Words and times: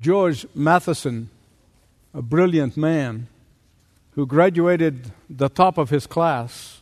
George 0.00 0.46
Matheson, 0.54 1.28
a 2.14 2.22
brilliant 2.22 2.74
man 2.74 3.26
who 4.12 4.24
graduated 4.24 5.12
the 5.28 5.50
top 5.50 5.76
of 5.76 5.90
his 5.90 6.06
class 6.06 6.80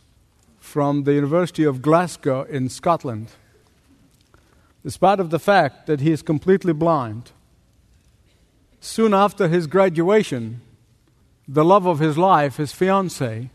from 0.57 1.03
the 1.03 1.13
University 1.13 1.65
of 1.65 1.81
Glasgow 1.81 2.43
in 2.43 2.69
Scotland, 2.69 3.31
despite 4.85 5.19
of 5.19 5.31
the 5.31 5.39
fact 5.39 5.85
that 5.87 5.99
he 5.99 6.11
is 6.13 6.21
completely 6.21 6.71
blind. 6.71 7.31
Soon 8.79 9.13
after 9.13 9.49
his 9.49 9.67
graduation, 9.67 10.61
the 11.45 11.65
love 11.65 11.85
of 11.85 11.99
his 11.99 12.17
life, 12.17 12.55
his 12.55 12.71
fiancee, 12.71 13.49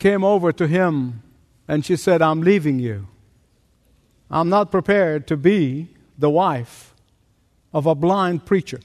came 0.00 0.24
over 0.24 0.50
to 0.50 0.66
him 0.66 1.22
and 1.68 1.86
she 1.86 1.94
said, 1.94 2.20
I'm 2.20 2.40
leaving 2.40 2.80
you. 2.80 3.06
I'm 4.28 4.48
not 4.48 4.72
prepared 4.72 5.28
to 5.28 5.36
be 5.36 5.90
the 6.18 6.30
wife 6.30 6.91
of 7.72 7.86
a 7.86 7.94
blind 7.94 8.44
preacher. 8.44 8.80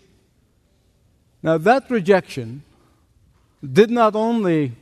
Now, 1.43 1.57
that 1.57 1.89
rejection 1.89 2.63
did 3.63 3.89
not 3.89 4.15
only 4.15 4.73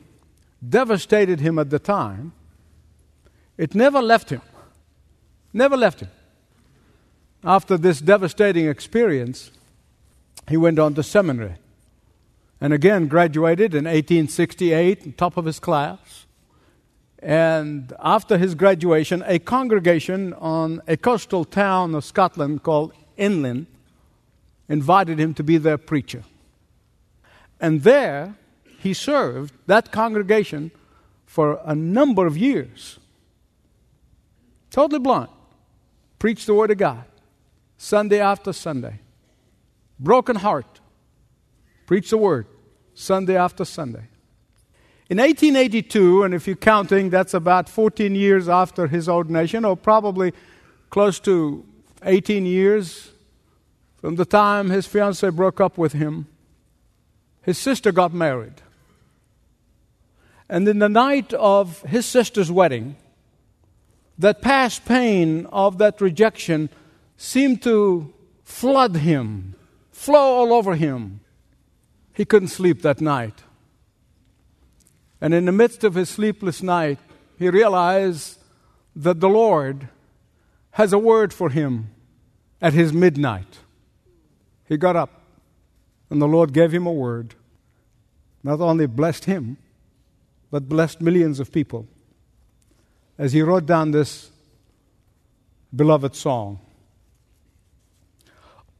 devastated 0.67 1.39
him 1.39 1.59
at 1.59 1.69
the 1.69 1.79
time, 1.79 2.33
it 3.57 3.75
never 3.75 4.01
left 4.01 4.29
him. 4.29 4.41
Never 5.53 5.77
left 5.77 6.01
him. 6.01 6.09
After 7.43 7.77
this 7.77 8.01
devastating 8.01 8.67
experience, 8.67 9.51
he 10.49 10.57
went 10.57 10.79
on 10.79 10.93
to 10.95 11.03
seminary 11.03 11.55
and 12.61 12.73
again 12.73 13.07
graduated 13.07 13.73
in 13.73 13.85
1868, 13.85 15.17
top 15.17 15.37
of 15.37 15.45
his 15.45 15.59
class. 15.59 16.25
And 17.19 17.93
after 17.99 18.37
his 18.37 18.55
graduation, 18.55 19.23
a 19.25 19.39
congregation 19.39 20.33
on 20.33 20.81
a 20.87 20.97
coastal 20.97 21.45
town 21.45 21.95
of 21.95 22.05
Scotland 22.05 22.63
called 22.63 22.93
Innellan 23.17 23.65
invited 24.67 25.19
him 25.19 25.33
to 25.33 25.43
be 25.43 25.57
their 25.57 25.77
preacher. 25.77 26.23
And 27.59 27.83
there 27.83 28.35
he 28.79 28.93
served 28.93 29.53
that 29.67 29.91
congregation 29.91 30.71
for 31.25 31.59
a 31.65 31.75
number 31.75 32.27
of 32.27 32.37
years. 32.37 32.99
Totally 34.69 34.99
blind. 34.99 35.29
Preached 36.19 36.47
the 36.47 36.53
Word 36.53 36.71
of 36.71 36.77
God 36.77 37.05
Sunday 37.77 38.19
after 38.19 38.53
Sunday. 38.53 38.99
Broken 39.99 40.35
heart. 40.35 40.81
Preached 41.85 42.09
the 42.09 42.17
Word 42.17 42.47
Sunday 42.93 43.37
after 43.37 43.65
Sunday. 43.65 44.07
In 45.09 45.17
1882, 45.19 46.23
and 46.23 46.33
if 46.33 46.47
you're 46.47 46.55
counting, 46.55 47.09
that's 47.09 47.33
about 47.33 47.69
14 47.69 48.15
years 48.15 48.49
after 48.49 48.87
his 48.87 49.07
ordination, 49.07 49.63
or 49.63 49.77
probably 49.77 50.33
close 50.89 51.19
to 51.19 51.63
18 52.03 52.45
years 52.45 53.11
from 54.05 54.17
the 54.17 54.23
time 54.23 54.69
his 54.69 54.85
fiancee 54.85 55.31
broke 55.31 55.59
up 55.59 55.79
with 55.79 55.93
him, 55.93 56.27
his 57.41 57.57
sister 57.57 57.91
got 57.91 58.13
married. 58.13 58.61
And 60.47 60.67
in 60.67 60.77
the 60.77 60.87
night 60.87 61.33
of 61.33 61.81
his 61.81 62.05
sister's 62.05 62.51
wedding, 62.51 62.97
that 64.19 64.43
past 64.43 64.85
pain 64.85 65.47
of 65.47 65.79
that 65.79 65.99
rejection 66.01 66.69
seemed 67.17 67.63
to 67.63 68.13
flood 68.43 68.97
him, 68.97 69.55
flow 69.91 70.35
all 70.35 70.53
over 70.53 70.75
him. 70.75 71.21
He 72.13 72.25
couldn't 72.25 72.49
sleep 72.49 72.83
that 72.83 73.01
night. 73.01 73.41
And 75.19 75.33
in 75.33 75.45
the 75.45 75.51
midst 75.51 75.83
of 75.83 75.95
his 75.95 76.09
sleepless 76.09 76.61
night, 76.61 76.99
he 77.39 77.49
realized 77.49 78.37
that 78.95 79.19
the 79.19 79.29
Lord 79.29 79.89
has 80.73 80.93
a 80.93 80.99
word 80.99 81.33
for 81.33 81.49
him 81.49 81.89
at 82.61 82.73
his 82.73 82.93
midnight. 82.93 83.61
He 84.67 84.77
got 84.77 84.95
up, 84.95 85.21
and 86.09 86.21
the 86.21 86.27
Lord 86.27 86.53
gave 86.53 86.71
him 86.71 86.87
a 86.87 86.91
word. 86.91 87.35
Not 88.43 88.61
only 88.61 88.87
blessed 88.87 89.25
him, 89.25 89.57
but 90.51 90.69
blessed 90.69 91.01
millions 91.01 91.39
of 91.39 91.51
people 91.51 91.87
as 93.17 93.33
he 93.33 93.41
wrote 93.41 93.65
down 93.65 93.91
this 93.91 94.29
beloved 95.75 96.15
song. 96.15 96.59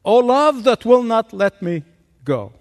O 0.03 0.17
love 0.17 0.63
that 0.63 0.85
will 0.85 1.03
not 1.03 1.33
let 1.33 1.61
me 1.61 1.83
go. 2.23 2.53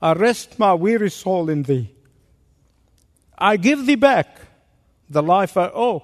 I 0.00 0.14
rest 0.14 0.58
my 0.58 0.74
weary 0.74 1.10
soul 1.10 1.48
in 1.48 1.62
thee. 1.62 1.94
I 3.38 3.56
give 3.56 3.86
thee 3.86 3.94
back 3.94 4.40
the 5.08 5.22
life 5.22 5.56
I 5.56 5.66
owe, 5.66 6.02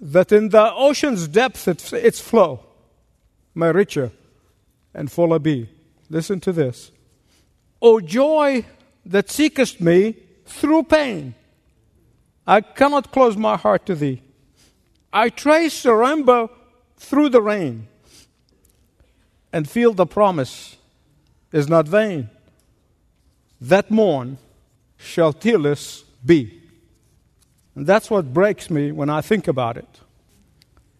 that 0.00 0.30
in 0.30 0.50
the 0.50 0.72
ocean's 0.72 1.26
depth 1.26 1.66
its, 1.66 1.92
its 1.92 2.20
flow 2.20 2.63
may 3.54 3.72
richer 3.72 4.10
and 4.94 5.10
fuller 5.10 5.38
be. 5.38 5.68
Listen 6.10 6.40
to 6.40 6.52
this. 6.52 6.90
O 7.80 8.00
joy 8.00 8.64
that 9.06 9.30
seekest 9.30 9.80
me 9.80 10.16
through 10.46 10.84
pain, 10.84 11.34
I 12.46 12.60
cannot 12.60 13.12
close 13.12 13.36
my 13.36 13.56
heart 13.56 13.86
to 13.86 13.94
thee. 13.94 14.22
I 15.12 15.28
trace 15.28 15.82
the 15.82 15.94
rainbow 15.94 16.50
through 16.96 17.30
the 17.30 17.42
rain 17.42 17.86
and 19.52 19.68
feel 19.68 19.92
the 19.92 20.06
promise 20.06 20.76
is 21.52 21.68
not 21.68 21.86
vain 21.86 22.30
that 23.68 23.90
morn 23.90 24.38
shall 24.98 25.32
tearless 25.32 26.02
be. 26.24 26.60
And 27.74 27.86
that's 27.86 28.10
what 28.10 28.32
breaks 28.32 28.70
me 28.70 28.92
when 28.92 29.10
I 29.10 29.20
think 29.20 29.48
about 29.48 29.76
it. 29.76 29.88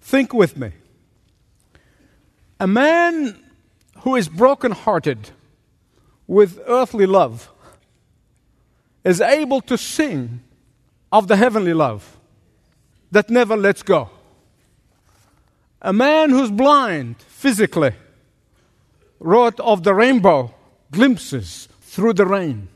Think 0.00 0.32
with 0.32 0.56
me. 0.56 0.72
A 2.64 2.66
man 2.66 3.44
who 3.98 4.16
is 4.16 4.26
broken-hearted 4.26 5.18
with 6.26 6.58
earthly 6.66 7.04
love 7.04 7.52
is 9.04 9.20
able 9.20 9.60
to 9.60 9.76
sing 9.76 10.40
of 11.12 11.28
the 11.28 11.36
heavenly 11.36 11.74
love 11.74 12.16
that 13.10 13.28
never 13.28 13.54
lets 13.54 13.82
go. 13.82 14.08
A 15.82 15.92
man 15.92 16.30
who's 16.30 16.50
blind 16.50 17.16
physically 17.18 17.92
wrote 19.20 19.60
of 19.60 19.82
the 19.82 19.92
rainbow 19.92 20.54
glimpses 20.90 21.68
through 21.82 22.14
the 22.14 22.24
rain. 22.24 22.68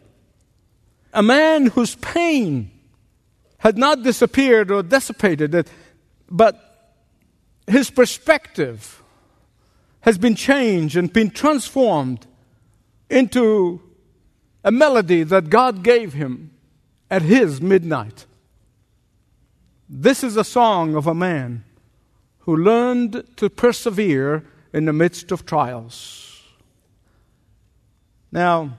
A 1.15 1.23
man 1.23 1.69
whose 1.69 1.95
pain 1.95 2.71
had 3.57 3.79
not 3.79 4.03
disappeared 4.03 4.71
or 4.71 4.83
dissipated, 4.83 5.55
it, 5.55 5.71
but 6.31 7.01
his 7.67 7.89
perspective 7.89 9.03
has 10.03 10.19
been 10.19 10.35
changed 10.35 10.97
and 10.97 11.13
been 11.13 11.31
transformed 11.31 12.27
into 13.11 13.81
a 14.65 14.71
melody 14.71 15.23
that 15.23 15.51
God 15.51 15.83
gave 15.83 16.13
him 16.13 16.51
at 17.11 17.23
his 17.23 17.61
midnight. 17.61 18.27
This 19.89 20.23
is 20.23 20.37
a 20.37 20.45
song 20.45 20.95
of 20.95 21.07
a 21.07 21.15
man 21.15 21.65
who 22.41 22.57
learned 22.57 23.25
to 23.37 23.51
persevere 23.51 24.45
in 24.73 24.85
the 24.85 24.93
midst 24.93 25.33
of 25.33 25.47
trials. 25.47 26.43
Now, 28.31 28.79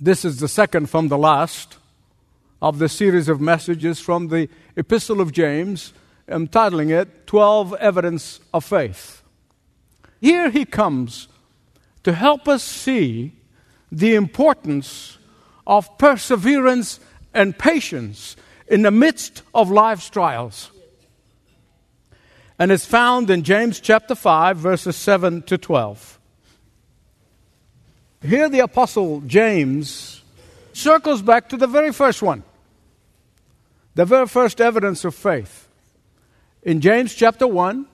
this 0.00 0.24
is 0.24 0.40
the 0.40 0.48
second 0.48 0.90
from 0.90 1.08
the 1.08 1.18
last 1.18 1.78
of 2.60 2.78
the 2.78 2.88
series 2.88 3.28
of 3.28 3.40
messages 3.40 4.00
from 4.00 4.28
the 4.28 4.48
Epistle 4.76 5.20
of 5.20 5.32
James, 5.32 5.92
entitling 6.26 6.90
it 6.90 7.26
12 7.26 7.74
Evidence 7.74 8.40
of 8.52 8.64
Faith. 8.64 9.23
Here 10.20 10.50
he 10.50 10.64
comes 10.64 11.28
to 12.02 12.12
help 12.12 12.48
us 12.48 12.62
see 12.62 13.32
the 13.90 14.14
importance 14.14 15.18
of 15.66 15.98
perseverance 15.98 17.00
and 17.32 17.56
patience 17.56 18.36
in 18.68 18.82
the 18.82 18.90
midst 18.90 19.42
of 19.54 19.70
life's 19.70 20.08
trials. 20.10 20.70
And 22.58 22.70
it's 22.70 22.86
found 22.86 23.30
in 23.30 23.42
James 23.42 23.80
chapter 23.80 24.14
5, 24.14 24.56
verses 24.56 24.96
7 24.96 25.42
to 25.42 25.58
12. 25.58 26.20
Here, 28.22 28.48
the 28.48 28.60
Apostle 28.60 29.20
James 29.22 30.22
circles 30.72 31.20
back 31.20 31.48
to 31.50 31.56
the 31.56 31.66
very 31.66 31.92
first 31.92 32.22
one, 32.22 32.42
the 33.94 34.04
very 34.04 34.26
first 34.26 34.60
evidence 34.60 35.04
of 35.04 35.14
faith. 35.14 35.68
In 36.62 36.80
James 36.80 37.14
chapter 37.14 37.46
1, 37.46 37.86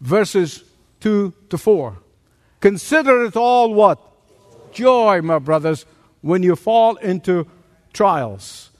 verses 0.00 0.62
2 1.00 1.32
to 1.48 1.58
4. 1.58 1.98
Consider 2.60 3.24
it 3.24 3.36
all 3.36 3.74
what? 3.74 3.98
Joy, 4.72 5.20
my 5.22 5.38
brothers, 5.38 5.86
when 6.20 6.42
you 6.42 6.56
fall 6.56 6.96
into 6.96 7.46
trials. 7.92 8.70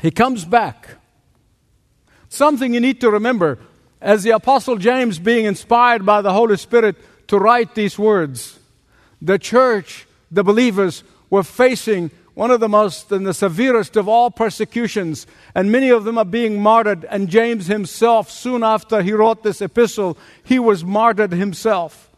He 0.00 0.10
comes 0.10 0.44
back. 0.44 0.96
Something 2.28 2.74
you 2.74 2.80
need 2.80 3.00
to 3.00 3.10
remember 3.10 3.58
as 4.02 4.24
the 4.24 4.30
Apostle 4.30 4.76
James, 4.76 5.18
being 5.18 5.44
inspired 5.44 6.04
by 6.04 6.20
the 6.22 6.32
Holy 6.32 6.56
Spirit 6.56 6.96
to 7.28 7.38
write 7.38 7.74
these 7.74 7.98
words 7.98 8.58
the 9.22 9.38
church, 9.38 10.06
the 10.32 10.42
believers, 10.42 11.04
were 11.30 11.44
facing 11.44 12.10
one 12.34 12.50
of 12.50 12.60
the 12.60 12.68
most 12.68 13.12
and 13.12 13.26
the 13.26 13.34
severest 13.34 13.96
of 13.96 14.08
all 14.08 14.30
persecutions, 14.30 15.26
and 15.54 15.70
many 15.70 15.90
of 15.90 16.04
them 16.04 16.16
are 16.16 16.24
being 16.24 16.62
martyred. 16.62 17.04
And 17.04 17.28
James 17.28 17.66
himself, 17.66 18.30
soon 18.30 18.62
after 18.62 19.02
he 19.02 19.12
wrote 19.12 19.42
this 19.42 19.60
epistle, 19.60 20.16
he 20.42 20.58
was 20.58 20.84
martyred 20.84 21.32
himself. 21.32 22.10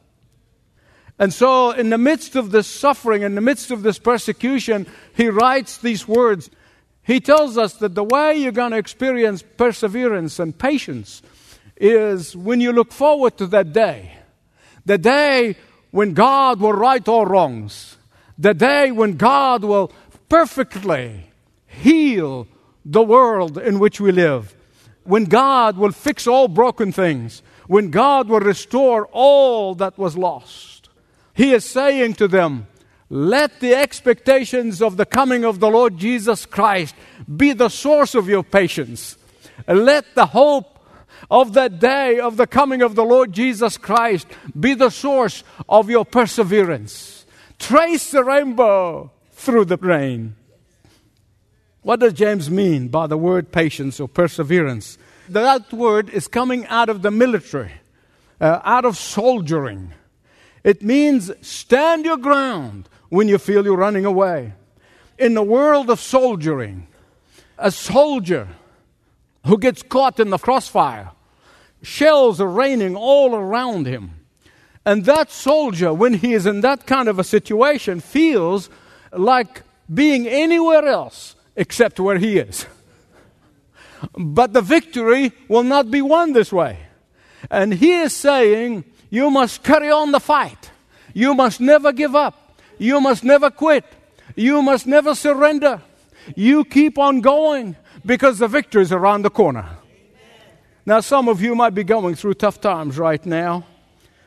And 1.18 1.32
so, 1.32 1.70
in 1.70 1.90
the 1.90 1.98
midst 1.98 2.34
of 2.36 2.50
this 2.50 2.66
suffering, 2.66 3.22
in 3.22 3.34
the 3.34 3.40
midst 3.40 3.70
of 3.70 3.82
this 3.82 3.98
persecution, 3.98 4.86
he 5.14 5.28
writes 5.28 5.78
these 5.78 6.08
words. 6.08 6.50
He 7.02 7.20
tells 7.20 7.56
us 7.58 7.74
that 7.74 7.94
the 7.94 8.02
way 8.02 8.36
you're 8.36 8.52
going 8.52 8.72
to 8.72 8.78
experience 8.78 9.42
perseverance 9.42 10.38
and 10.38 10.56
patience 10.58 11.22
is 11.76 12.36
when 12.36 12.60
you 12.60 12.72
look 12.72 12.92
forward 12.92 13.36
to 13.38 13.46
that 13.48 13.72
day. 13.72 14.12
The 14.86 14.98
day 14.98 15.56
when 15.90 16.14
God 16.14 16.60
will 16.60 16.72
right 16.72 17.06
all 17.06 17.26
wrongs. 17.26 17.96
The 18.36 18.54
day 18.54 18.90
when 18.90 19.16
God 19.16 19.62
will 19.62 19.92
perfectly 20.28 21.30
heal 21.66 22.46
the 22.84 23.02
world 23.02 23.58
in 23.58 23.78
which 23.78 24.00
we 24.00 24.12
live. 24.12 24.54
When 25.04 25.24
God 25.24 25.76
will 25.76 25.92
fix 25.92 26.26
all 26.26 26.48
broken 26.48 26.92
things. 26.92 27.42
When 27.66 27.90
God 27.90 28.28
will 28.28 28.40
restore 28.40 29.06
all 29.12 29.74
that 29.76 29.98
was 29.98 30.16
lost. 30.16 30.88
He 31.34 31.52
is 31.52 31.64
saying 31.64 32.14
to 32.14 32.28
them, 32.28 32.66
let 33.10 33.60
the 33.60 33.74
expectations 33.74 34.80
of 34.80 34.96
the 34.96 35.06
coming 35.06 35.44
of 35.44 35.60
the 35.60 35.68
Lord 35.68 35.98
Jesus 35.98 36.46
Christ 36.46 36.94
be 37.36 37.52
the 37.52 37.68
source 37.68 38.14
of 38.14 38.28
your 38.28 38.42
patience. 38.42 39.16
Let 39.68 40.14
the 40.14 40.26
hope 40.26 40.78
of 41.30 41.52
that 41.54 41.78
day 41.78 42.18
of 42.18 42.36
the 42.36 42.46
coming 42.46 42.82
of 42.82 42.94
the 42.94 43.04
Lord 43.04 43.32
Jesus 43.32 43.76
Christ 43.76 44.26
be 44.58 44.74
the 44.74 44.90
source 44.90 45.44
of 45.68 45.88
your 45.88 46.04
perseverance. 46.04 47.24
Trace 47.58 48.10
the 48.10 48.24
rainbow 48.24 49.10
through 49.44 49.66
the 49.66 49.76
rain. 49.76 50.36
What 51.82 52.00
does 52.00 52.14
James 52.14 52.50
mean 52.50 52.88
by 52.88 53.06
the 53.06 53.18
word 53.18 53.52
patience 53.52 54.00
or 54.00 54.08
perseverance? 54.08 54.96
That 55.28 55.72
word 55.72 56.08
is 56.08 56.26
coming 56.26 56.66
out 56.66 56.88
of 56.88 57.02
the 57.02 57.10
military, 57.10 57.72
uh, 58.40 58.60
out 58.64 58.84
of 58.84 58.96
soldiering. 58.96 59.92
It 60.62 60.82
means 60.82 61.30
stand 61.42 62.06
your 62.06 62.16
ground 62.16 62.88
when 63.10 63.28
you 63.28 63.38
feel 63.38 63.64
you're 63.64 63.76
running 63.76 64.06
away. 64.06 64.54
In 65.18 65.34
the 65.34 65.42
world 65.42 65.90
of 65.90 66.00
soldiering, 66.00 66.88
a 67.58 67.70
soldier 67.70 68.48
who 69.46 69.58
gets 69.58 69.82
caught 69.82 70.18
in 70.18 70.30
the 70.30 70.38
crossfire, 70.38 71.10
shells 71.82 72.40
are 72.40 72.48
raining 72.48 72.96
all 72.96 73.34
around 73.34 73.86
him. 73.86 74.12
And 74.86 75.04
that 75.04 75.30
soldier, 75.30 75.92
when 75.92 76.14
he 76.14 76.32
is 76.32 76.46
in 76.46 76.62
that 76.62 76.86
kind 76.86 77.08
of 77.08 77.18
a 77.18 77.24
situation, 77.24 78.00
feels 78.00 78.70
like 79.16 79.62
being 79.92 80.26
anywhere 80.26 80.86
else 80.86 81.36
except 81.56 82.00
where 82.00 82.18
he 82.18 82.38
is. 82.38 82.66
But 84.16 84.52
the 84.52 84.60
victory 84.60 85.32
will 85.48 85.62
not 85.62 85.90
be 85.90 86.02
won 86.02 86.32
this 86.32 86.52
way. 86.52 86.78
And 87.50 87.74
he 87.74 87.92
is 87.92 88.14
saying, 88.14 88.84
You 89.10 89.30
must 89.30 89.62
carry 89.62 89.90
on 89.90 90.12
the 90.12 90.20
fight. 90.20 90.70
You 91.12 91.34
must 91.34 91.60
never 91.60 91.92
give 91.92 92.14
up. 92.14 92.58
You 92.78 93.00
must 93.00 93.24
never 93.24 93.50
quit. 93.50 93.84
You 94.34 94.62
must 94.62 94.86
never 94.86 95.14
surrender. 95.14 95.80
You 96.34 96.64
keep 96.64 96.98
on 96.98 97.20
going 97.20 97.76
because 98.04 98.38
the 98.38 98.48
victory 98.48 98.82
is 98.82 98.92
around 98.92 99.22
the 99.22 99.30
corner. 99.30 99.68
Now, 100.86 101.00
some 101.00 101.28
of 101.28 101.40
you 101.40 101.54
might 101.54 101.74
be 101.74 101.84
going 101.84 102.14
through 102.14 102.34
tough 102.34 102.60
times 102.60 102.98
right 102.98 103.24
now. 103.24 103.64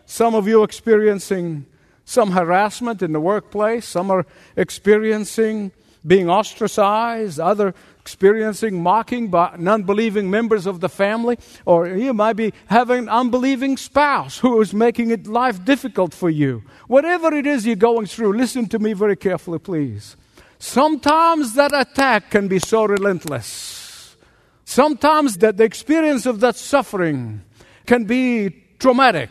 Some 0.05 0.33
of 0.33 0.47
you 0.47 0.63
experiencing 0.63 1.65
some 2.07 2.31
harassment 2.31 3.01
in 3.01 3.11
the 3.11 3.19
workplace. 3.19 3.85
Some 3.85 4.09
are 4.09 4.25
experiencing 4.55 5.73
being 6.05 6.29
ostracized. 6.29 7.37
Other 7.37 7.75
experiencing 7.99 8.81
mocking 8.81 9.27
by 9.27 9.53
non 9.59 9.83
believing 9.83 10.31
members 10.31 10.65
of 10.65 10.79
the 10.79 10.87
family. 10.87 11.37
Or 11.65 11.85
you 11.85 12.13
might 12.13 12.37
be 12.37 12.53
having 12.67 12.99
an 12.99 13.09
unbelieving 13.09 13.75
spouse 13.75 14.39
who 14.39 14.61
is 14.61 14.73
making 14.73 15.11
it 15.11 15.27
life 15.27 15.65
difficult 15.65 16.13
for 16.13 16.29
you. 16.29 16.63
Whatever 16.87 17.33
it 17.33 17.45
is 17.45 17.65
you're 17.65 17.75
going 17.75 18.05
through, 18.05 18.37
listen 18.37 18.69
to 18.69 18.79
me 18.79 18.93
very 18.93 19.17
carefully, 19.17 19.59
please. 19.59 20.15
Sometimes 20.59 21.55
that 21.55 21.73
attack 21.73 22.31
can 22.31 22.47
be 22.47 22.59
so 22.59 22.85
relentless. 22.85 24.15
Sometimes 24.63 25.39
that 25.39 25.57
the 25.57 25.65
experience 25.65 26.25
of 26.25 26.39
that 26.39 26.55
suffering 26.55 27.41
can 27.85 28.05
be 28.05 28.63
traumatic. 28.79 29.29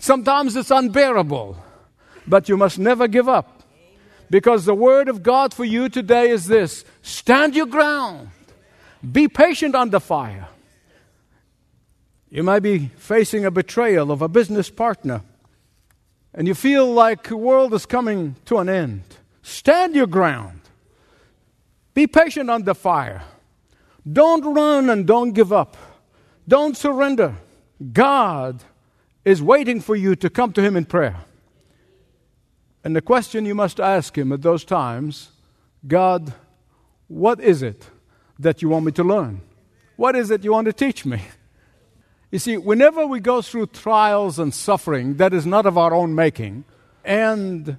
Sometimes 0.00 0.56
it's 0.56 0.72
unbearable. 0.72 1.63
But 2.26 2.48
you 2.48 2.56
must 2.56 2.78
never 2.78 3.08
give 3.08 3.28
up. 3.28 3.62
Because 4.30 4.64
the 4.64 4.74
word 4.74 5.08
of 5.08 5.22
God 5.22 5.52
for 5.52 5.64
you 5.64 5.88
today 5.88 6.30
is 6.30 6.46
this 6.46 6.84
stand 7.02 7.54
your 7.54 7.66
ground, 7.66 8.30
be 9.12 9.28
patient 9.28 9.74
under 9.74 10.00
fire. 10.00 10.48
You 12.30 12.42
might 12.42 12.60
be 12.60 12.90
facing 12.96 13.44
a 13.44 13.50
betrayal 13.50 14.10
of 14.10 14.22
a 14.22 14.28
business 14.28 14.70
partner, 14.70 15.22
and 16.32 16.48
you 16.48 16.54
feel 16.54 16.92
like 16.92 17.28
the 17.28 17.36
world 17.36 17.72
is 17.74 17.86
coming 17.86 18.34
to 18.46 18.58
an 18.58 18.68
end. 18.68 19.02
Stand 19.42 19.94
your 19.94 20.08
ground. 20.08 20.60
Be 21.92 22.08
patient 22.08 22.50
under 22.50 22.74
fire. 22.74 23.22
Don't 24.10 24.54
run 24.54 24.90
and 24.90 25.06
don't 25.06 25.32
give 25.32 25.52
up. 25.52 25.76
Don't 26.48 26.76
surrender. 26.76 27.36
God 27.92 28.64
is 29.24 29.40
waiting 29.40 29.80
for 29.80 29.94
you 29.94 30.16
to 30.16 30.28
come 30.28 30.52
to 30.54 30.62
Him 30.62 30.76
in 30.76 30.86
prayer. 30.86 31.20
And 32.84 32.94
the 32.94 33.00
question 33.00 33.46
you 33.46 33.54
must 33.54 33.80
ask 33.80 34.16
Him 34.16 34.30
at 34.30 34.42
those 34.42 34.64
times 34.64 35.30
God, 35.86 36.32
what 37.08 37.40
is 37.40 37.62
it 37.62 37.88
that 38.38 38.62
you 38.62 38.68
want 38.68 38.84
me 38.84 38.92
to 38.92 39.02
learn? 39.02 39.40
What 39.96 40.14
is 40.14 40.30
it 40.30 40.44
you 40.44 40.52
want 40.52 40.66
to 40.66 40.72
teach 40.72 41.04
me? 41.04 41.22
You 42.30 42.38
see, 42.38 42.56
whenever 42.56 43.06
we 43.06 43.20
go 43.20 43.42
through 43.42 43.66
trials 43.68 44.38
and 44.38 44.52
suffering 44.52 45.18
that 45.18 45.32
is 45.32 45.46
not 45.46 45.66
of 45.66 45.78
our 45.78 45.94
own 45.94 46.14
making, 46.14 46.64
and 47.04 47.76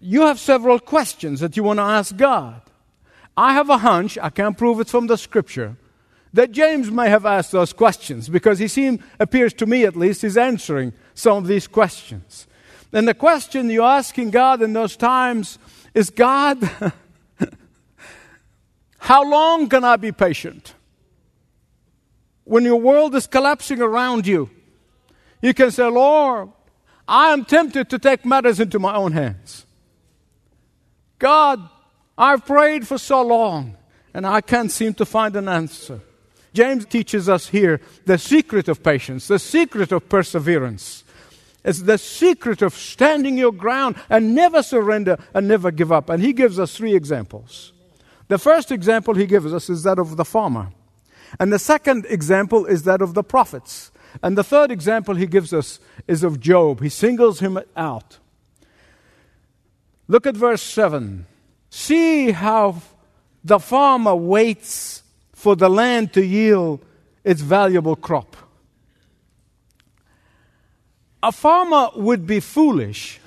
you 0.00 0.22
have 0.22 0.38
several 0.38 0.78
questions 0.78 1.40
that 1.40 1.56
you 1.56 1.62
want 1.62 1.78
to 1.78 1.82
ask 1.82 2.16
God. 2.16 2.60
I 3.36 3.52
have 3.54 3.68
a 3.68 3.78
hunch, 3.78 4.16
I 4.22 4.30
can't 4.30 4.56
prove 4.56 4.80
it 4.80 4.88
from 4.88 5.08
the 5.08 5.16
scripture, 5.16 5.76
that 6.32 6.52
James 6.52 6.90
may 6.90 7.08
have 7.08 7.26
asked 7.26 7.52
those 7.52 7.72
questions 7.72 8.28
because 8.28 8.58
he 8.58 8.68
seems, 8.68 9.02
appears 9.18 9.52
to 9.54 9.66
me 9.66 9.84
at 9.84 9.96
least, 9.96 10.22
he's 10.22 10.36
answering 10.36 10.92
some 11.14 11.38
of 11.38 11.46
these 11.46 11.66
questions. 11.66 12.46
And 12.92 13.06
the 13.06 13.14
question 13.14 13.70
you're 13.70 13.84
asking 13.84 14.30
God 14.30 14.62
in 14.62 14.72
those 14.72 14.96
times 14.96 15.58
is 15.94 16.10
God, 16.10 16.58
how 18.98 19.28
long 19.28 19.68
can 19.68 19.84
I 19.84 19.96
be 19.96 20.12
patient? 20.12 20.74
When 22.44 22.64
your 22.64 22.80
world 22.80 23.14
is 23.14 23.26
collapsing 23.26 23.80
around 23.80 24.26
you, 24.26 24.50
you 25.42 25.52
can 25.52 25.70
say, 25.70 25.84
Lord, 25.84 26.50
I 27.08 27.32
am 27.32 27.44
tempted 27.44 27.90
to 27.90 27.98
take 27.98 28.24
matters 28.24 28.60
into 28.60 28.78
my 28.78 28.94
own 28.94 29.12
hands. 29.12 29.66
God, 31.18 31.68
I've 32.16 32.44
prayed 32.44 32.86
for 32.86 32.98
so 32.98 33.22
long 33.22 33.76
and 34.14 34.26
I 34.26 34.40
can't 34.40 34.70
seem 34.70 34.94
to 34.94 35.04
find 35.04 35.36
an 35.36 35.48
answer. 35.48 36.00
James 36.52 36.86
teaches 36.86 37.28
us 37.28 37.48
here 37.48 37.80
the 38.06 38.16
secret 38.16 38.68
of 38.68 38.82
patience, 38.82 39.28
the 39.28 39.38
secret 39.38 39.92
of 39.92 40.08
perseverance. 40.08 41.04
It's 41.66 41.82
the 41.82 41.98
secret 41.98 42.62
of 42.62 42.74
standing 42.74 43.36
your 43.36 43.52
ground 43.52 43.96
and 44.08 44.36
never 44.36 44.62
surrender 44.62 45.18
and 45.34 45.48
never 45.48 45.72
give 45.72 45.90
up. 45.90 46.08
And 46.08 46.22
he 46.22 46.32
gives 46.32 46.60
us 46.60 46.76
three 46.76 46.94
examples. 46.94 47.72
The 48.28 48.38
first 48.38 48.70
example 48.70 49.14
he 49.14 49.26
gives 49.26 49.52
us 49.52 49.68
is 49.68 49.82
that 49.82 49.98
of 49.98 50.16
the 50.16 50.24
farmer. 50.24 50.68
And 51.40 51.52
the 51.52 51.58
second 51.58 52.06
example 52.08 52.66
is 52.66 52.84
that 52.84 53.02
of 53.02 53.14
the 53.14 53.24
prophets. 53.24 53.90
And 54.22 54.38
the 54.38 54.44
third 54.44 54.70
example 54.70 55.16
he 55.16 55.26
gives 55.26 55.52
us 55.52 55.80
is 56.06 56.22
of 56.22 56.38
Job. 56.38 56.80
He 56.80 56.88
singles 56.88 57.40
him 57.40 57.58
out. 57.76 58.18
Look 60.06 60.24
at 60.24 60.36
verse 60.36 60.62
7. 60.62 61.26
See 61.68 62.30
how 62.30 62.80
the 63.42 63.58
farmer 63.58 64.14
waits 64.14 65.02
for 65.32 65.56
the 65.56 65.68
land 65.68 66.12
to 66.12 66.24
yield 66.24 66.84
its 67.24 67.40
valuable 67.40 67.96
crop. 67.96 68.36
A 71.26 71.32
farmer 71.32 71.90
would 71.96 72.24
be 72.24 72.38
foolish 72.38 73.18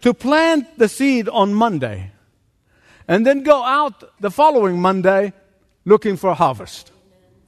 to 0.00 0.12
plant 0.12 0.78
the 0.78 0.88
seed 0.88 1.28
on 1.28 1.54
Monday 1.54 2.10
and 3.06 3.24
then 3.24 3.44
go 3.44 3.62
out 3.62 4.02
the 4.20 4.32
following 4.32 4.80
Monday 4.80 5.32
looking 5.84 6.16
for 6.16 6.30
a 6.30 6.34
harvest. 6.34 6.90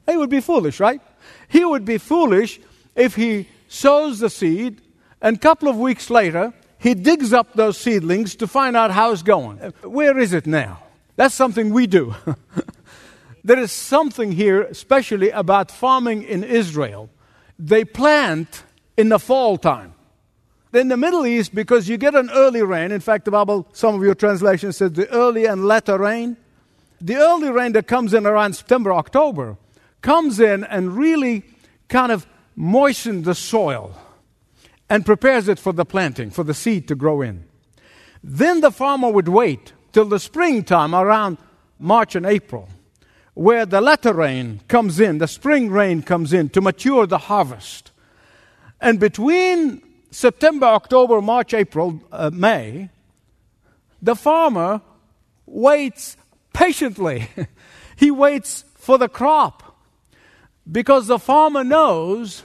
He 0.06 0.16
would 0.16 0.30
be 0.30 0.40
foolish, 0.40 0.78
right? 0.78 1.00
He 1.48 1.64
would 1.64 1.84
be 1.84 1.98
foolish 1.98 2.60
if 2.94 3.16
he 3.16 3.48
sows 3.66 4.20
the 4.20 4.30
seed 4.30 4.82
and 5.20 5.34
a 5.34 5.40
couple 5.40 5.68
of 5.68 5.76
weeks 5.76 6.10
later 6.10 6.54
he 6.78 6.94
digs 6.94 7.32
up 7.32 7.52
those 7.54 7.76
seedlings 7.76 8.36
to 8.36 8.46
find 8.46 8.76
out 8.76 8.92
how 8.92 9.10
it's 9.10 9.24
going. 9.24 9.58
Where 9.82 10.16
is 10.16 10.32
it 10.32 10.46
now? 10.46 10.78
That's 11.16 11.34
something 11.34 11.70
we 11.70 11.88
do. 11.88 12.14
there 13.42 13.58
is 13.58 13.72
something 13.72 14.30
here, 14.30 14.62
especially 14.62 15.30
about 15.30 15.72
farming 15.72 16.22
in 16.22 16.44
Israel. 16.44 17.10
They 17.58 17.84
plant 17.84 18.62
in 19.00 19.08
the 19.08 19.18
fall 19.18 19.56
time. 19.56 19.94
In 20.74 20.88
the 20.88 20.96
Middle 20.96 21.26
East, 21.26 21.54
because 21.54 21.88
you 21.88 21.96
get 21.96 22.14
an 22.14 22.30
early 22.30 22.62
rain, 22.62 22.92
in 22.92 23.00
fact, 23.00 23.24
the 23.24 23.30
Bible, 23.30 23.66
some 23.72 23.94
of 23.94 24.02
your 24.02 24.14
translations 24.14 24.76
says 24.76 24.92
the 24.92 25.08
early 25.10 25.46
and 25.46 25.66
latter 25.66 25.98
rain. 25.98 26.36
The 27.00 27.16
early 27.16 27.50
rain 27.50 27.72
that 27.72 27.86
comes 27.86 28.12
in 28.12 28.26
around 28.26 28.52
September, 28.52 28.92
October, 28.92 29.56
comes 30.02 30.38
in 30.38 30.64
and 30.64 30.96
really 30.96 31.44
kind 31.88 32.12
of 32.12 32.26
moistens 32.54 33.24
the 33.24 33.34
soil 33.34 33.96
and 34.90 35.06
prepares 35.06 35.48
it 35.48 35.58
for 35.58 35.72
the 35.72 35.86
planting, 35.86 36.30
for 36.30 36.44
the 36.44 36.54
seed 36.54 36.86
to 36.88 36.94
grow 36.94 37.22
in. 37.22 37.44
Then 38.22 38.60
the 38.60 38.70
farmer 38.70 39.10
would 39.10 39.28
wait 39.28 39.72
till 39.92 40.04
the 40.04 40.20
springtime 40.20 40.94
around 40.94 41.38
March 41.78 42.14
and 42.14 42.26
April, 42.26 42.68
where 43.32 43.64
the 43.64 43.80
latter 43.80 44.12
rain 44.12 44.60
comes 44.68 45.00
in, 45.00 45.18
the 45.18 45.26
spring 45.26 45.70
rain 45.70 46.02
comes 46.02 46.34
in 46.34 46.50
to 46.50 46.60
mature 46.60 47.06
the 47.06 47.18
harvest. 47.18 47.89
And 48.80 48.98
between 48.98 49.82
September, 50.10 50.66
October, 50.66 51.20
March, 51.20 51.54
April, 51.54 52.02
uh, 52.10 52.30
May, 52.32 52.90
the 54.02 54.16
farmer 54.16 54.80
waits 55.46 56.16
patiently. 56.52 57.28
he 57.96 58.10
waits 58.10 58.64
for 58.76 58.98
the 58.98 59.08
crop 59.08 59.76
because 60.70 61.06
the 61.06 61.18
farmer 61.18 61.64
knows 61.64 62.42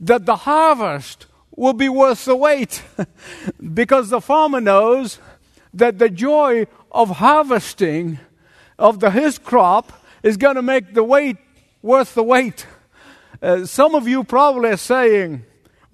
that 0.00 0.26
the 0.26 0.36
harvest 0.36 1.26
will 1.56 1.72
be 1.72 1.88
worth 1.88 2.24
the 2.24 2.36
wait 2.36 2.82
because 3.74 4.10
the 4.10 4.20
farmer 4.20 4.60
knows 4.60 5.18
that 5.72 5.98
the 5.98 6.08
joy 6.08 6.66
of 6.90 7.10
harvesting 7.10 8.18
of 8.78 9.00
the, 9.00 9.10
his 9.10 9.38
crop 9.38 9.92
is 10.22 10.36
going 10.36 10.56
to 10.56 10.62
make 10.62 10.94
the 10.94 11.04
wait 11.04 11.36
worth 11.82 12.14
the 12.14 12.22
wait. 12.22 12.66
Uh, 13.40 13.64
some 13.64 13.94
of 13.94 14.08
you 14.08 14.24
probably 14.24 14.70
are 14.70 14.76
saying, 14.76 15.44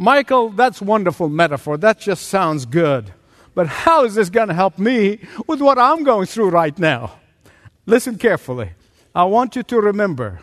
Michael, 0.00 0.49
that's 0.49 0.80
wonderful 0.80 1.28
metaphor. 1.28 1.76
That 1.76 2.00
just 2.00 2.28
sounds 2.28 2.64
good. 2.64 3.12
But 3.54 3.66
how 3.66 4.04
is 4.04 4.14
this 4.14 4.30
going 4.30 4.49
to 4.49 4.54
help 4.54 4.78
me 4.78 5.21
with 5.47 5.61
what 5.61 5.78
I'm 5.78 6.04
going 6.04 6.25
through 6.25 6.49
right 6.49 6.76
now? 6.78 7.19
Listen 7.85 8.16
carefully. 8.16 8.71
I 9.14 9.25
want 9.25 9.57
you 9.57 9.62
to 9.64 9.78
remember 9.78 10.40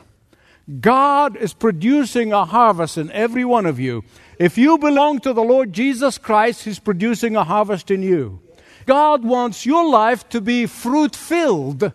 God 0.80 1.36
is 1.36 1.56
producing 1.56 2.32
a 2.32 2.46
harvest 2.46 3.00
in 3.00 3.12
every 3.12 3.44
one 3.44 3.66
of 3.66 3.80
you. 3.80 4.04
If 4.38 4.60
you 4.60 4.78
belong 4.78 5.22
to 5.22 5.34
the 5.34 5.42
Lord 5.42 5.74
Jesus 5.74 6.20
Christ, 6.20 6.66
He's 6.66 6.78
producing 6.78 7.36
a 7.36 7.44
harvest 7.44 7.90
in 7.90 8.04
you. 8.04 8.40
God 8.86 9.24
wants 9.24 9.66
your 9.66 9.90
life 9.90 10.30
to 10.30 10.40
be 10.40 10.68
fruit 10.68 11.16
filled 11.16 11.92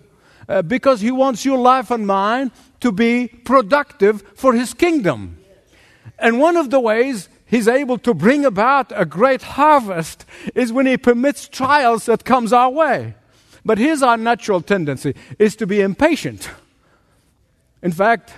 uh, 0.48 0.62
because 0.62 1.00
He 1.00 1.12
wants 1.12 1.44
your 1.44 1.58
life 1.58 1.92
and 1.92 2.08
mine 2.08 2.50
to 2.80 2.90
be 2.90 3.28
productive 3.28 4.20
for 4.34 4.52
His 4.52 4.74
kingdom. 4.74 5.38
And 6.18 6.40
one 6.40 6.56
of 6.56 6.70
the 6.70 6.80
ways 6.80 7.28
He's 7.52 7.68
able 7.68 7.98
to 7.98 8.14
bring 8.14 8.46
about 8.46 8.90
a 8.96 9.04
great 9.04 9.42
harvest 9.42 10.24
is 10.54 10.72
when 10.72 10.86
He 10.86 10.96
permits 10.96 11.46
trials 11.46 12.06
that 12.06 12.24
comes 12.24 12.50
our 12.50 12.70
way. 12.70 13.14
But 13.62 13.76
here's 13.76 14.02
our 14.02 14.16
natural 14.16 14.62
tendency 14.62 15.14
is 15.38 15.54
to 15.56 15.66
be 15.66 15.82
impatient. 15.82 16.48
In 17.82 17.92
fact, 17.92 18.32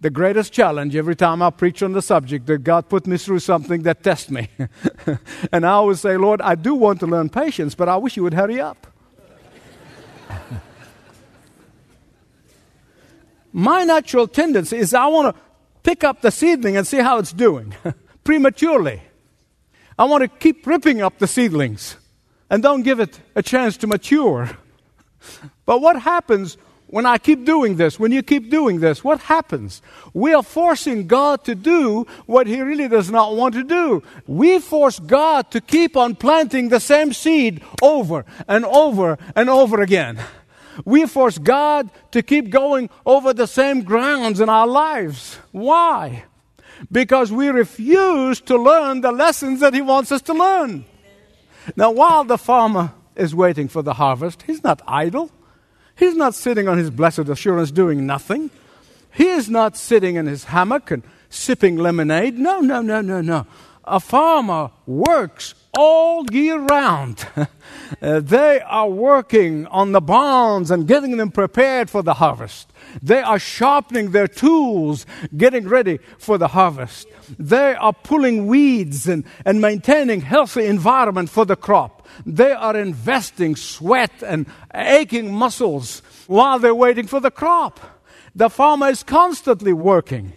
the 0.00 0.08
greatest 0.08 0.50
challenge 0.50 0.96
every 0.96 1.14
time 1.14 1.42
I 1.42 1.50
preach 1.50 1.82
on 1.82 1.92
the 1.92 2.00
subject 2.00 2.46
that 2.46 2.64
God 2.64 2.88
put 2.88 3.06
me 3.06 3.18
through 3.18 3.40
something 3.40 3.82
that 3.82 4.02
tests 4.02 4.30
me. 4.30 4.48
and 5.52 5.66
I 5.66 5.72
always 5.72 6.00
say, 6.00 6.16
Lord, 6.16 6.40
I 6.40 6.54
do 6.54 6.74
want 6.74 7.00
to 7.00 7.06
learn 7.06 7.28
patience, 7.28 7.74
but 7.74 7.86
I 7.86 7.98
wish 7.98 8.16
you 8.16 8.22
would 8.22 8.32
hurry 8.32 8.62
up. 8.62 8.86
My 13.52 13.84
natural 13.84 14.26
tendency 14.26 14.78
is 14.78 14.94
I 14.94 15.06
want 15.08 15.36
to 15.36 15.42
pick 15.82 16.02
up 16.02 16.22
the 16.22 16.30
seedling 16.30 16.78
and 16.78 16.86
see 16.86 17.00
how 17.00 17.18
it's 17.18 17.34
doing 17.34 17.74
prematurely. 18.24 19.02
I 19.98 20.04
want 20.04 20.22
to 20.22 20.28
keep 20.28 20.66
ripping 20.66 21.02
up 21.02 21.18
the 21.18 21.26
seedlings 21.26 21.96
and 22.50 22.62
don't 22.62 22.82
give 22.82 23.00
it 23.00 23.20
a 23.34 23.42
chance 23.42 23.76
to 23.78 23.86
mature. 23.86 24.50
But 25.64 25.80
what 25.80 26.02
happens 26.02 26.56
when 26.92 27.06
I 27.06 27.16
keep 27.16 27.46
doing 27.46 27.76
this, 27.76 27.98
when 27.98 28.12
you 28.12 28.22
keep 28.22 28.50
doing 28.50 28.80
this, 28.80 29.02
what 29.02 29.18
happens? 29.20 29.80
We 30.12 30.34
are 30.34 30.42
forcing 30.42 31.06
God 31.06 31.42
to 31.44 31.54
do 31.54 32.06
what 32.26 32.46
He 32.46 32.60
really 32.60 32.86
does 32.86 33.10
not 33.10 33.34
want 33.34 33.54
to 33.54 33.62
do. 33.62 34.02
We 34.26 34.58
force 34.58 34.98
God 34.98 35.50
to 35.52 35.60
keep 35.62 35.96
on 35.96 36.16
planting 36.16 36.68
the 36.68 36.80
same 36.80 37.14
seed 37.14 37.62
over 37.80 38.26
and 38.46 38.66
over 38.66 39.16
and 39.34 39.48
over 39.48 39.80
again. 39.80 40.18
We 40.84 41.06
force 41.06 41.38
God 41.38 41.88
to 42.10 42.22
keep 42.22 42.50
going 42.50 42.90
over 43.06 43.32
the 43.32 43.46
same 43.46 43.84
grounds 43.84 44.38
in 44.40 44.50
our 44.50 44.66
lives. 44.66 45.38
Why? 45.50 46.24
Because 46.90 47.30
we 47.30 47.48
refuse 47.48 48.40
to 48.42 48.56
learn 48.56 49.00
the 49.00 49.12
lessons 49.12 49.60
that 49.60 49.74
He 49.74 49.80
wants 49.80 50.10
us 50.10 50.22
to 50.22 50.32
learn. 50.32 50.84
Now, 51.76 51.90
while 51.90 52.24
the 52.24 52.38
farmer 52.38 52.92
is 53.14 53.34
waiting 53.34 53.68
for 53.68 53.82
the 53.82 53.94
harvest, 53.94 54.42
he's 54.42 54.64
not 54.64 54.82
idle. 54.86 55.30
He's 55.94 56.16
not 56.16 56.34
sitting 56.34 56.68
on 56.68 56.78
his 56.78 56.90
blessed 56.90 57.28
assurance 57.28 57.70
doing 57.70 58.06
nothing. 58.06 58.50
He 59.12 59.28
is 59.28 59.50
not 59.50 59.76
sitting 59.76 60.16
in 60.16 60.26
his 60.26 60.44
hammock 60.44 60.90
and 60.90 61.02
sipping 61.28 61.76
lemonade. 61.76 62.38
No, 62.38 62.60
no, 62.60 62.80
no, 62.80 63.00
no, 63.00 63.20
no. 63.20 63.46
A 63.84 64.00
farmer 64.00 64.70
works 64.86 65.54
all 65.76 66.26
year 66.30 66.58
round. 66.58 67.26
uh, 68.02 68.20
they 68.20 68.60
are 68.60 68.88
working 68.88 69.66
on 69.66 69.92
the 69.92 70.00
barns 70.00 70.70
and 70.70 70.86
getting 70.86 71.16
them 71.16 71.30
prepared 71.30 71.88
for 71.88 72.02
the 72.02 72.14
harvest. 72.14 72.72
They 73.02 73.20
are 73.20 73.38
sharpening 73.38 74.10
their 74.10 74.28
tools, 74.28 75.06
getting 75.36 75.66
ready 75.66 75.98
for 76.18 76.36
the 76.36 76.48
harvest. 76.48 77.08
They 77.38 77.74
are 77.74 77.92
pulling 77.92 78.46
weeds 78.46 79.08
and, 79.08 79.24
and 79.44 79.60
maintaining 79.60 80.20
healthy 80.20 80.66
environment 80.66 81.30
for 81.30 81.46
the 81.46 81.56
crop. 81.56 82.06
They 82.26 82.52
are 82.52 82.76
investing 82.76 83.56
sweat 83.56 84.22
and 84.22 84.46
aching 84.74 85.32
muscles 85.32 86.02
while 86.26 86.58
they're 86.58 86.74
waiting 86.74 87.06
for 87.06 87.20
the 87.20 87.30
crop. 87.30 87.80
The 88.34 88.50
farmer 88.50 88.88
is 88.88 89.02
constantly 89.02 89.72
working. 89.72 90.32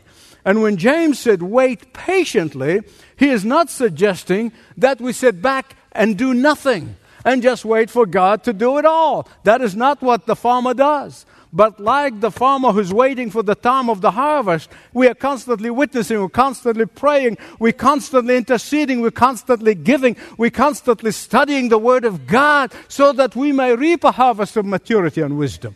And 0.46 0.62
when 0.62 0.78
James 0.78 1.20
said, 1.20 1.42
wait 1.42 1.92
patiently, 1.94 2.82
he 3.18 3.30
is 3.30 3.46
not 3.46 3.70
suggesting 3.70 4.52
that 4.78 5.00
we 5.00 5.14
sit 5.14 5.42
back 5.42 5.76
and 5.92 6.18
do 6.18 6.34
nothing 6.34 6.96
and 7.24 7.42
just 7.42 7.66
wait 7.66 7.90
for 7.90 8.06
God 8.06 8.44
to 8.44 8.54
do 8.54 8.78
it 8.78 8.86
all. 8.86 9.28
That 9.44 9.62
is 9.62 9.76
not 9.76 10.02
what 10.02 10.26
the 10.26 10.36
farmer 10.36 10.74
does. 10.74 11.26
But 11.52 11.80
like 11.80 12.20
the 12.20 12.32
farmer 12.32 12.74
who's 12.74 12.94
waiting 12.94 13.32
for 13.32 13.42
the 13.42 13.56
time 13.56 13.90
of 13.90 14.02
the 14.02 14.12
harvest, 14.12 14.70
we 14.94 15.08
are 15.08 15.16
constantly 15.16 15.70
witnessing, 15.70 16.20
we're 16.20 16.28
constantly 16.28 16.86
praying, 16.86 17.38
we're 17.60 17.72
constantly 17.72 18.36
interceding, 18.36 19.00
we're 19.00 19.12
constantly 19.12 19.74
giving, 19.74 20.18
we're 20.38 20.50
constantly 20.50 21.14
studying 21.14 21.70
the 21.70 21.78
Word 21.78 22.04
of 22.04 22.28
God 22.28 22.74
so 22.90 23.14
that 23.14 23.38
we 23.38 23.54
may 23.54 23.74
reap 23.74 24.04
a 24.04 24.12
harvest 24.12 24.58
of 24.58 24.66
maturity 24.66 25.22
and 25.22 25.38
wisdom. 25.38 25.76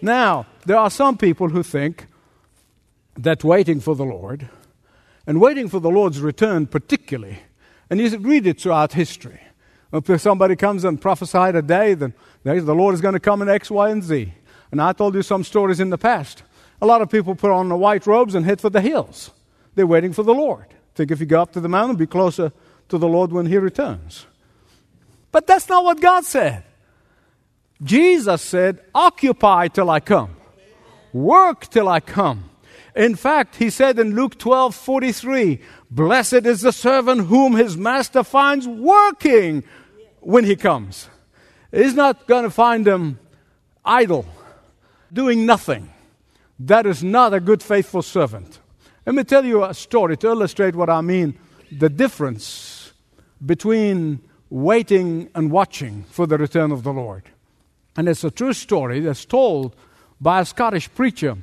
Now, 0.00 0.46
there 0.64 0.78
are 0.78 0.90
some 0.90 1.18
people 1.18 1.50
who 1.50 1.62
think 1.62 2.06
that 3.18 3.44
waiting 3.44 3.80
for 3.80 3.94
the 3.94 4.04
Lord, 4.04 4.48
and 5.28 5.42
waiting 5.42 5.68
for 5.68 5.78
the 5.78 5.90
Lord's 5.90 6.22
return 6.22 6.66
particularly, 6.66 7.40
and 7.90 8.00
you 8.00 8.16
read 8.16 8.46
it 8.46 8.62
throughout 8.62 8.94
history. 8.94 9.38
If 9.92 10.22
somebody 10.22 10.56
comes 10.56 10.84
and 10.84 10.98
prophesied 10.98 11.54
a 11.54 11.60
day, 11.60 11.92
then 11.92 12.14
the 12.44 12.74
Lord 12.74 12.94
is 12.94 13.02
going 13.02 13.12
to 13.12 13.20
come 13.20 13.42
in 13.42 13.48
X, 13.48 13.70
Y, 13.70 13.90
and 13.90 14.02
Z. 14.02 14.32
And 14.72 14.80
I 14.80 14.94
told 14.94 15.14
you 15.14 15.22
some 15.22 15.44
stories 15.44 15.80
in 15.80 15.90
the 15.90 15.98
past. 15.98 16.44
A 16.80 16.86
lot 16.86 17.02
of 17.02 17.10
people 17.10 17.34
put 17.34 17.50
on 17.50 17.68
the 17.68 17.76
white 17.76 18.06
robes 18.06 18.34
and 18.34 18.46
head 18.46 18.58
for 18.58 18.70
the 18.70 18.80
hills. 18.80 19.30
They're 19.74 19.86
waiting 19.86 20.14
for 20.14 20.22
the 20.22 20.32
Lord. 20.32 20.64
Think 20.94 21.10
if 21.10 21.20
you 21.20 21.26
go 21.26 21.42
up 21.42 21.52
to 21.52 21.60
the 21.60 21.68
mountain, 21.68 21.96
be 21.96 22.06
closer 22.06 22.50
to 22.88 22.96
the 22.96 23.08
Lord 23.08 23.30
when 23.30 23.46
He 23.46 23.58
returns. 23.58 24.24
But 25.30 25.46
that's 25.46 25.68
not 25.68 25.84
what 25.84 26.00
God 26.00 26.24
said. 26.24 26.64
Jesus 27.82 28.40
said, 28.40 28.80
Occupy 28.94 29.68
till 29.68 29.90
I 29.90 30.00
come, 30.00 30.36
work 31.12 31.68
till 31.68 31.86
I 31.86 32.00
come. 32.00 32.47
In 32.98 33.14
fact, 33.14 33.54
he 33.54 33.70
said 33.70 33.96
in 34.00 34.16
Luke 34.16 34.38
12 34.38 34.74
43, 34.74 35.60
Blessed 35.88 36.44
is 36.44 36.62
the 36.62 36.72
servant 36.72 37.28
whom 37.28 37.54
his 37.54 37.76
master 37.76 38.24
finds 38.24 38.66
working 38.66 39.62
when 40.18 40.42
he 40.42 40.56
comes. 40.56 41.08
He's 41.70 41.94
not 41.94 42.26
going 42.26 42.42
to 42.42 42.50
find 42.50 42.88
him 42.88 43.20
idle, 43.84 44.26
doing 45.12 45.46
nothing. 45.46 45.92
That 46.58 46.86
is 46.86 47.04
not 47.04 47.32
a 47.32 47.38
good, 47.38 47.62
faithful 47.62 48.02
servant. 48.02 48.58
Let 49.06 49.14
me 49.14 49.22
tell 49.22 49.44
you 49.44 49.62
a 49.62 49.74
story 49.74 50.16
to 50.16 50.26
illustrate 50.26 50.74
what 50.74 50.90
I 50.90 51.00
mean 51.00 51.38
the 51.70 51.88
difference 51.88 52.92
between 53.46 54.20
waiting 54.50 55.30
and 55.36 55.52
watching 55.52 56.02
for 56.10 56.26
the 56.26 56.36
return 56.36 56.72
of 56.72 56.82
the 56.82 56.92
Lord. 56.92 57.30
And 57.96 58.08
it's 58.08 58.24
a 58.24 58.30
true 58.32 58.54
story 58.54 58.98
that's 58.98 59.24
told 59.24 59.76
by 60.20 60.40
a 60.40 60.44
Scottish 60.44 60.92
preacher 60.92 61.38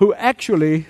who 0.00 0.14
actually 0.14 0.86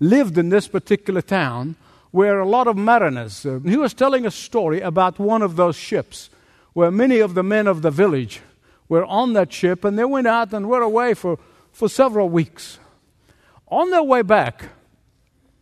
lived 0.00 0.36
in 0.36 0.48
this 0.48 0.66
particular 0.66 1.22
town 1.22 1.76
where 2.10 2.40
a 2.40 2.48
lot 2.48 2.66
of 2.66 2.76
mariners. 2.76 3.46
Uh, 3.46 3.60
he 3.64 3.76
was 3.76 3.94
telling 3.94 4.26
a 4.26 4.30
story 4.30 4.80
about 4.80 5.18
one 5.18 5.42
of 5.42 5.54
those 5.54 5.76
ships 5.76 6.28
where 6.72 6.90
many 6.90 7.20
of 7.20 7.34
the 7.34 7.42
men 7.42 7.68
of 7.68 7.82
the 7.82 7.90
village 7.90 8.40
were 8.88 9.04
on 9.04 9.32
that 9.32 9.52
ship 9.52 9.84
and 9.84 9.96
they 9.96 10.04
went 10.04 10.26
out 10.26 10.52
and 10.52 10.68
were 10.68 10.82
away 10.82 11.14
for, 11.14 11.38
for 11.72 11.88
several 11.88 12.28
weeks. 12.28 12.80
On 13.68 13.90
their 13.90 14.02
way 14.02 14.22
back, 14.22 14.64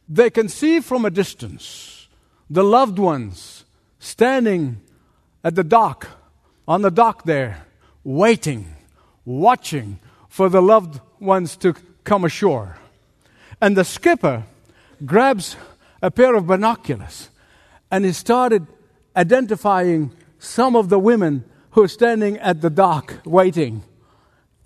they 0.09 0.31
can 0.31 0.49
see 0.49 0.81
from 0.81 1.05
a 1.05 1.11
distance 1.11 2.09
the 2.49 2.65
loved 2.65 2.99
ones 2.99 3.65
standing 3.99 4.81
at 5.45 5.55
the 5.55 5.65
dock, 5.65 6.09
on 6.67 6.81
the 6.81 6.91
dock 6.91 7.25
there, 7.25 7.67
waiting, 8.05 8.75
watching 9.27 9.99
for 10.31 10.49
the 10.49 10.63
loved 10.63 11.01
ones 11.21 11.57
to 11.57 11.75
come 12.05 12.25
ashore. 12.25 12.79
And 13.61 13.77
the 13.77 13.85
skipper 13.85 14.45
grabs 15.05 15.57
a 16.03 16.11
pair 16.11 16.35
of 16.35 16.47
binoculars 16.47 17.31
and 17.91 18.05
he 18.05 18.13
started 18.13 18.67
identifying 19.15 20.13
some 20.39 20.77
of 20.77 20.89
the 20.89 20.99
women 20.99 21.45
who 21.71 21.83
are 21.83 21.89
standing 21.89 22.39
at 22.39 22.61
the 22.61 22.71
dock 22.71 23.15
waiting 23.25 23.83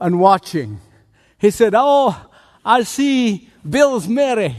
and 0.01 0.19
watching. 0.19 0.81
He 1.39 1.51
said, 1.51 1.75
Oh, 1.77 2.29
I 2.65 2.83
see 2.83 3.49
Bill's 3.69 4.09
Mary. 4.09 4.57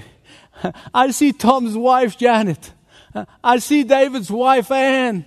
I 0.94 1.12
see 1.12 1.34
Tom's 1.34 1.76
wife, 1.76 2.18
Janet. 2.18 2.72
I 3.44 3.60
see 3.60 3.84
David's 3.84 4.32
wife, 4.32 4.72
Anne. 4.72 5.26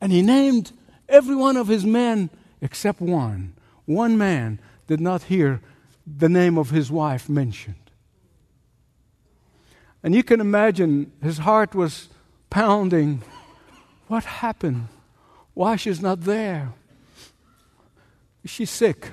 And 0.00 0.12
he 0.12 0.22
named 0.22 0.72
every 1.08 1.36
one 1.36 1.56
of 1.56 1.68
his 1.68 1.84
men 1.84 2.30
except 2.60 3.00
one. 3.00 3.54
One 3.86 4.18
man 4.18 4.60
did 4.86 5.00
not 5.00 5.24
hear 5.24 5.60
the 6.06 6.28
name 6.28 6.58
of 6.58 6.70
his 6.70 6.90
wife 6.90 7.28
mentioned. 7.28 7.85
And 10.02 10.14
you 10.14 10.22
can 10.22 10.40
imagine 10.40 11.12
his 11.22 11.38
heart 11.38 11.74
was 11.74 12.08
pounding. 12.50 13.22
What 14.08 14.24
happened? 14.24 14.88
Why 15.54 15.76
she's 15.76 16.00
not 16.00 16.22
there? 16.22 16.72
Is 18.44 18.50
she 18.50 18.64
sick? 18.64 19.10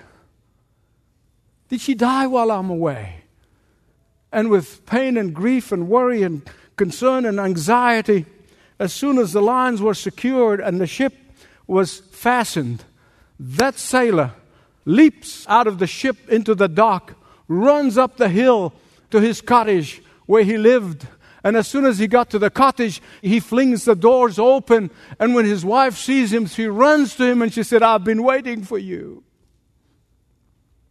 Did 1.70 1.82
she 1.82 1.96
die 1.96 2.28
while 2.28 2.52
I'm 2.52 2.70
away? 2.70 3.24
And 4.32 4.50
with 4.50 4.86
pain 4.86 5.18
and 5.18 5.34
grief 5.34 5.72
and 5.72 5.88
worry 5.88 6.22
and 6.22 6.48
concern 6.76 7.26
and 7.26 7.40
anxiety, 7.40 8.26
as 8.80 8.94
soon 8.94 9.18
as 9.18 9.34
the 9.34 9.42
lines 9.42 9.82
were 9.82 9.94
secured 9.94 10.60
and 10.60 10.80
the 10.80 10.88
ship 10.88 11.14
was 11.66 12.00
fastened, 12.00 12.84
that 13.40 13.80
sailor 13.80 14.34
leaps 14.86 15.48
out 15.48 15.68
of 15.68 15.80
the 15.80 15.88
ship 15.88 16.30
into 16.30 16.54
the 16.54 16.68
dock, 16.68 17.14
runs 17.48 17.98
up 17.98 18.18
the 18.18 18.30
hill 18.30 18.74
to 19.12 19.20
his 19.22 19.42
cottage 19.42 20.02
where 20.34 20.44
he 20.44 20.58
lived. 20.58 21.06
And 21.44 21.56
as 21.56 21.68
soon 21.68 21.86
as 21.86 22.00
he 22.00 22.08
got 22.08 22.32
to 22.32 22.40
the 22.40 22.50
cottage, 22.50 23.04
he 23.22 23.40
flings 23.40 23.86
the 23.86 23.94
doors 23.94 24.40
open. 24.40 24.90
And 25.20 25.36
when 25.36 25.46
his 25.46 25.64
wife 25.64 25.96
sees 25.96 26.34
him, 26.34 26.48
she 26.48 26.66
runs 26.66 27.16
to 27.18 27.26
him 27.26 27.44
and 27.44 27.54
she 27.54 27.62
said, 27.62 27.84
I've 27.84 28.04
been 28.04 28.24
waiting 28.24 28.64
for 28.64 28.80
you. 28.80 29.24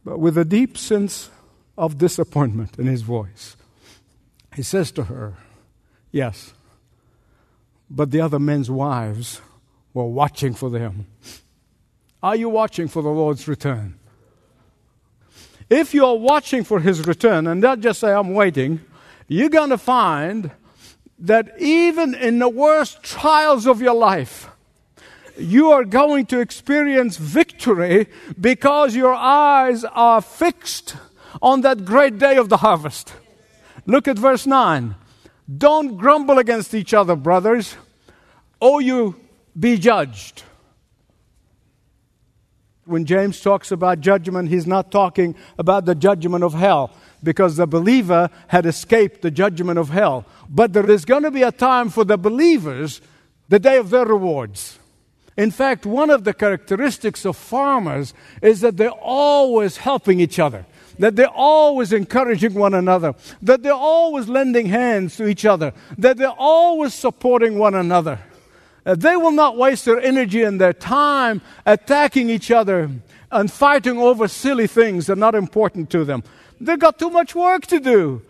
But 0.05 0.21
with 0.21 0.39
a 0.39 0.45
deep 0.45 0.79
sense 0.79 1.29
of 1.77 1.99
disappointment 1.99 2.79
in 2.79 2.87
his 2.87 3.03
voice, 3.03 3.57
he 4.55 4.63
says 4.63 4.93
to 4.93 5.05
her, 5.05 5.35
Yes, 6.13 6.55
but 7.91 8.13
the 8.13 8.21
other 8.21 8.39
men's 8.39 8.71
wives 8.71 9.41
were 9.93 10.07
watching 10.07 10.55
for 10.55 10.71
them. 10.71 11.09
Are 12.23 12.37
you 12.37 12.49
watching 12.49 12.87
for 12.87 13.03
the 13.03 13.09
Lord's 13.09 13.49
return? 13.49 13.99
If 15.69 15.95
you're 15.95 16.15
watching 16.15 16.63
for 16.63 16.79
his 16.79 17.09
return 17.09 17.49
and 17.49 17.61
not 17.61 17.81
just 17.81 17.99
say, 17.99 18.13
I'm 18.13 18.35
waiting, 18.35 18.81
you're 19.29 19.49
going 19.49 19.71
to 19.71 19.79
find 19.79 20.51
that 21.19 21.55
even 21.61 22.15
in 22.15 22.39
the 22.39 22.49
worst 22.49 23.03
trials 23.03 23.67
of 23.67 23.81
your 23.81 23.95
life, 23.95 24.49
you 25.39 25.71
are 25.71 25.85
going 25.85 26.27
to 26.27 26.41
experience 26.41 27.17
victory 27.17 28.09
because 28.41 28.95
your 28.95 29.15
eyes 29.15 29.85
are 29.85 30.21
fixed 30.21 30.97
on 31.41 31.63
that 31.63 31.85
great 31.85 32.19
day 32.19 32.37
of 32.37 32.49
the 32.49 32.59
harvest. 32.59 33.15
Look 33.87 34.09
at 34.09 34.19
verse 34.19 34.47
9. 34.47 34.95
Don't 35.59 35.97
grumble 35.97 36.39
against 36.39 36.75
each 36.75 36.93
other, 36.93 37.17
brothers, 37.17 37.77
or 38.61 38.81
you 38.81 39.17
be 39.59 39.79
judged. 39.79 40.43
When 42.85 43.05
James 43.05 43.41
talks 43.41 43.71
about 43.71 44.01
judgment, 44.01 44.49
he's 44.49 44.67
not 44.67 44.91
talking 44.91 45.37
about 45.59 45.85
the 45.85 45.95
judgment 45.95 46.45
of 46.45 46.55
hell 46.55 46.93
because 47.23 47.57
the 47.57 47.67
believer 47.67 48.31
had 48.49 48.67
escaped 48.67 49.23
the 49.23 49.31
judgment 49.31 49.79
of 49.79 49.91
hell. 49.91 50.25
But 50.49 50.73
there 50.73 50.91
is 50.91 51.05
going 51.05 51.23
to 51.23 51.31
be 51.31 51.43
a 51.43 51.53
time 51.53 51.89
for 51.89 52.05
the 52.05 52.17
believers, 52.17 53.01
the 53.49 53.59
day 53.59 53.79
of 53.79 53.91
their 53.91 54.07
rewards. 54.07 54.79
In 55.37 55.51
fact, 55.51 55.87
one 55.87 56.11
of 56.11 56.25
the 56.25 56.35
characteristics 56.35 57.25
of 57.25 57.37
farmers 57.37 58.13
is 58.43 58.61
that 58.61 58.77
they're 58.77 58.91
always 58.91 59.79
helping 59.79 60.21
each 60.21 60.39
other, 60.39 60.67
that 60.99 61.17
they're 61.17 61.29
always 61.29 61.93
encouraging 61.93 62.55
one 62.55 62.75
another, 62.75 63.15
that 63.41 63.63
they're 63.63 63.73
always 63.73 64.29
lending 64.29 64.67
hands 64.67 65.17
to 65.17 65.27
each 65.27 65.47
other, 65.47 65.73
that 65.97 66.19
they're 66.19 66.29
always 66.29 66.93
supporting 66.93 67.59
one 67.59 67.75
another. 67.75 68.19
Uh, 68.85 68.95
they 68.95 69.17
will 69.17 69.33
not 69.33 69.57
waste 69.57 69.85
their 69.85 70.01
energy 70.01 70.43
and 70.43 70.61
their 70.61 70.73
time 70.73 71.41
attacking 71.65 72.29
each 72.29 72.51
other 72.51 72.91
and 73.31 73.51
fighting 73.51 73.99
over 73.99 74.29
silly 74.29 74.67
things 74.67 75.07
that 75.07 75.15
are 75.15 75.17
not 75.17 75.35
important 75.35 75.89
to 75.89 76.05
them. 76.05 76.23
They've 76.63 76.79
got 76.79 76.99
too 76.99 77.11
much 77.11 77.35
work 77.35 77.67
to 77.67 77.81
do. 77.81 78.23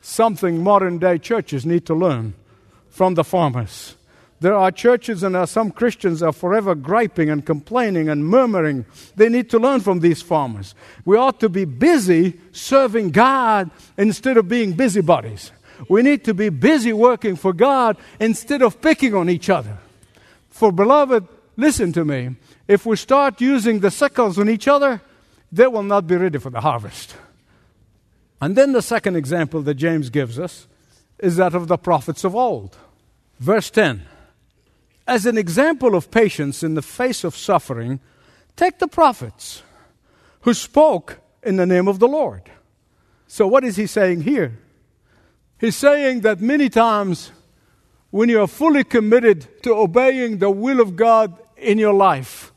Something 0.00 0.62
modern 0.62 0.98
day 0.98 1.18
churches 1.18 1.66
need 1.66 1.84
to 1.86 1.94
learn 1.94 2.34
from 2.88 3.14
the 3.14 3.24
farmers. 3.24 3.96
There 4.38 4.54
are 4.54 4.70
churches 4.70 5.24
and 5.24 5.48
some 5.48 5.72
Christians 5.72 6.22
are 6.22 6.32
forever 6.32 6.76
griping 6.76 7.28
and 7.28 7.44
complaining 7.44 8.08
and 8.08 8.24
murmuring. 8.24 8.84
They 9.16 9.28
need 9.28 9.50
to 9.50 9.58
learn 9.58 9.80
from 9.80 9.98
these 9.98 10.22
farmers. 10.22 10.74
We 11.04 11.16
ought 11.16 11.40
to 11.40 11.48
be 11.48 11.64
busy 11.64 12.38
serving 12.52 13.10
God 13.10 13.70
instead 13.96 14.36
of 14.36 14.46
being 14.46 14.74
busybodies. 14.74 15.50
We 15.88 16.02
need 16.02 16.24
to 16.24 16.34
be 16.34 16.50
busy 16.50 16.92
working 16.92 17.34
for 17.34 17.52
God 17.52 17.96
instead 18.20 18.62
of 18.62 18.80
picking 18.80 19.14
on 19.14 19.28
each 19.28 19.50
other. 19.50 19.78
For, 20.50 20.70
beloved, 20.70 21.26
listen 21.56 21.92
to 21.94 22.04
me. 22.04 22.36
If 22.68 22.86
we 22.86 22.96
start 22.96 23.40
using 23.40 23.80
the 23.80 23.90
sickles 23.90 24.38
on 24.38 24.48
each 24.48 24.68
other, 24.68 25.00
they 25.56 25.66
will 25.66 25.82
not 25.82 26.06
be 26.06 26.16
ready 26.16 26.38
for 26.38 26.50
the 26.50 26.60
harvest. 26.60 27.16
And 28.40 28.54
then 28.56 28.72
the 28.72 28.82
second 28.82 29.16
example 29.16 29.62
that 29.62 29.74
James 29.74 30.10
gives 30.10 30.38
us 30.38 30.66
is 31.18 31.36
that 31.36 31.54
of 31.54 31.68
the 31.68 31.78
prophets 31.78 32.24
of 32.24 32.34
old. 32.34 32.76
Verse 33.38 33.70
10 33.70 34.02
as 35.06 35.24
an 35.24 35.38
example 35.38 35.94
of 35.94 36.10
patience 36.10 36.62
in 36.62 36.74
the 36.74 36.82
face 36.82 37.22
of 37.22 37.36
suffering, 37.36 38.00
take 38.56 38.78
the 38.78 38.88
prophets 38.88 39.62
who 40.40 40.52
spoke 40.52 41.20
in 41.42 41.56
the 41.56 41.66
name 41.66 41.86
of 41.86 42.00
the 42.00 42.08
Lord. 42.08 42.42
So, 43.28 43.46
what 43.46 43.64
is 43.64 43.76
he 43.76 43.86
saying 43.86 44.22
here? 44.22 44.58
He's 45.58 45.76
saying 45.76 46.20
that 46.20 46.40
many 46.40 46.68
times 46.68 47.30
when 48.10 48.28
you 48.28 48.40
are 48.40 48.48
fully 48.48 48.84
committed 48.84 49.62
to 49.62 49.74
obeying 49.74 50.38
the 50.38 50.50
will 50.50 50.80
of 50.80 50.96
God 50.96 51.36
in 51.56 51.78
your 51.78 51.94
life, 51.94 52.52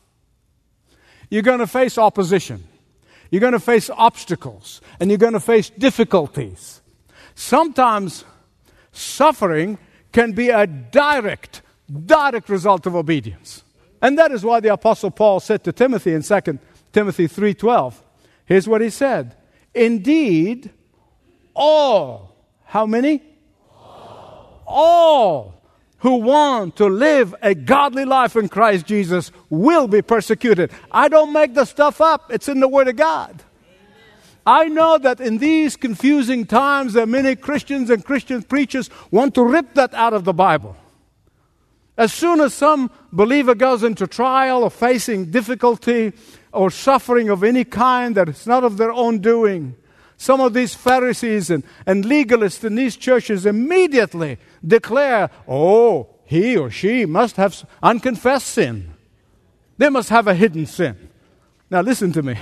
you're 1.30 1.42
going 1.42 1.60
to 1.60 1.66
face 1.66 1.98
opposition. 1.98 2.64
You're 3.30 3.40
going 3.40 3.52
to 3.52 3.60
face 3.60 3.90
obstacles 3.90 4.80
and 4.98 5.10
you're 5.10 5.18
going 5.18 5.34
to 5.34 5.40
face 5.40 5.70
difficulties. 5.70 6.82
Sometimes 7.34 8.24
suffering 8.92 9.78
can 10.12 10.32
be 10.32 10.48
a 10.48 10.66
direct 10.66 11.62
direct 12.06 12.48
result 12.48 12.86
of 12.86 12.94
obedience. 12.94 13.64
And 14.02 14.18
that 14.18 14.30
is 14.30 14.44
why 14.44 14.60
the 14.60 14.72
apostle 14.72 15.10
Paul 15.10 15.40
said 15.40 15.64
to 15.64 15.72
Timothy 15.72 16.14
in 16.14 16.22
2 16.22 16.58
Timothy 16.92 17.26
3:12, 17.28 18.02
here's 18.46 18.68
what 18.68 18.80
he 18.80 18.90
said, 18.90 19.36
"Indeed, 19.74 20.70
all 21.54 22.30
how 22.64 22.86
many? 22.86 23.22
All. 23.74 24.62
all 24.66 25.59
who 26.00 26.16
want 26.16 26.76
to 26.76 26.86
live 26.86 27.34
a 27.42 27.54
godly 27.54 28.04
life 28.04 28.36
in 28.36 28.48
Christ 28.48 28.86
Jesus 28.86 29.30
will 29.48 29.86
be 29.86 30.02
persecuted. 30.02 30.70
I 30.90 31.08
don't 31.08 31.32
make 31.32 31.54
the 31.54 31.64
stuff 31.64 32.00
up. 32.00 32.32
It's 32.32 32.48
in 32.48 32.60
the 32.60 32.68
word 32.68 32.88
of 32.88 32.96
God. 32.96 33.42
I 34.46 34.64
know 34.68 34.98
that 34.98 35.20
in 35.20 35.38
these 35.38 35.76
confusing 35.76 36.46
times, 36.46 36.96
are 36.96 37.06
many 37.06 37.36
Christians 37.36 37.90
and 37.90 38.04
Christian 38.04 38.42
preachers 38.42 38.88
want 39.10 39.34
to 39.34 39.44
rip 39.44 39.74
that 39.74 39.92
out 39.94 40.14
of 40.14 40.24
the 40.24 40.32
Bible. 40.32 40.76
As 41.98 42.14
soon 42.14 42.40
as 42.40 42.54
some 42.54 42.90
believer 43.12 43.54
goes 43.54 43.82
into 43.82 44.06
trial 44.06 44.64
or 44.64 44.70
facing 44.70 45.30
difficulty 45.30 46.14
or 46.50 46.70
suffering 46.70 47.28
of 47.28 47.44
any 47.44 47.64
kind 47.64 48.14
that 48.14 48.30
is 48.30 48.46
not 48.46 48.64
of 48.64 48.78
their 48.78 48.90
own 48.90 49.18
doing, 49.18 49.76
some 50.16 50.40
of 50.40 50.54
these 50.54 50.74
Pharisees 50.74 51.50
and, 51.50 51.62
and 51.86 52.04
legalists 52.04 52.64
in 52.64 52.74
these 52.74 52.96
churches 52.96 53.44
immediately 53.44 54.38
declare, 54.66 55.30
oh, 55.48 56.08
he 56.24 56.56
or 56.56 56.70
she 56.70 57.06
must 57.06 57.36
have 57.36 57.66
unconfessed 57.82 58.46
sin. 58.46 58.94
They 59.78 59.88
must 59.88 60.10
have 60.10 60.28
a 60.28 60.34
hidden 60.34 60.66
sin. 60.66 61.08
Now, 61.70 61.80
listen 61.80 62.12
to 62.12 62.22
me. 62.22 62.36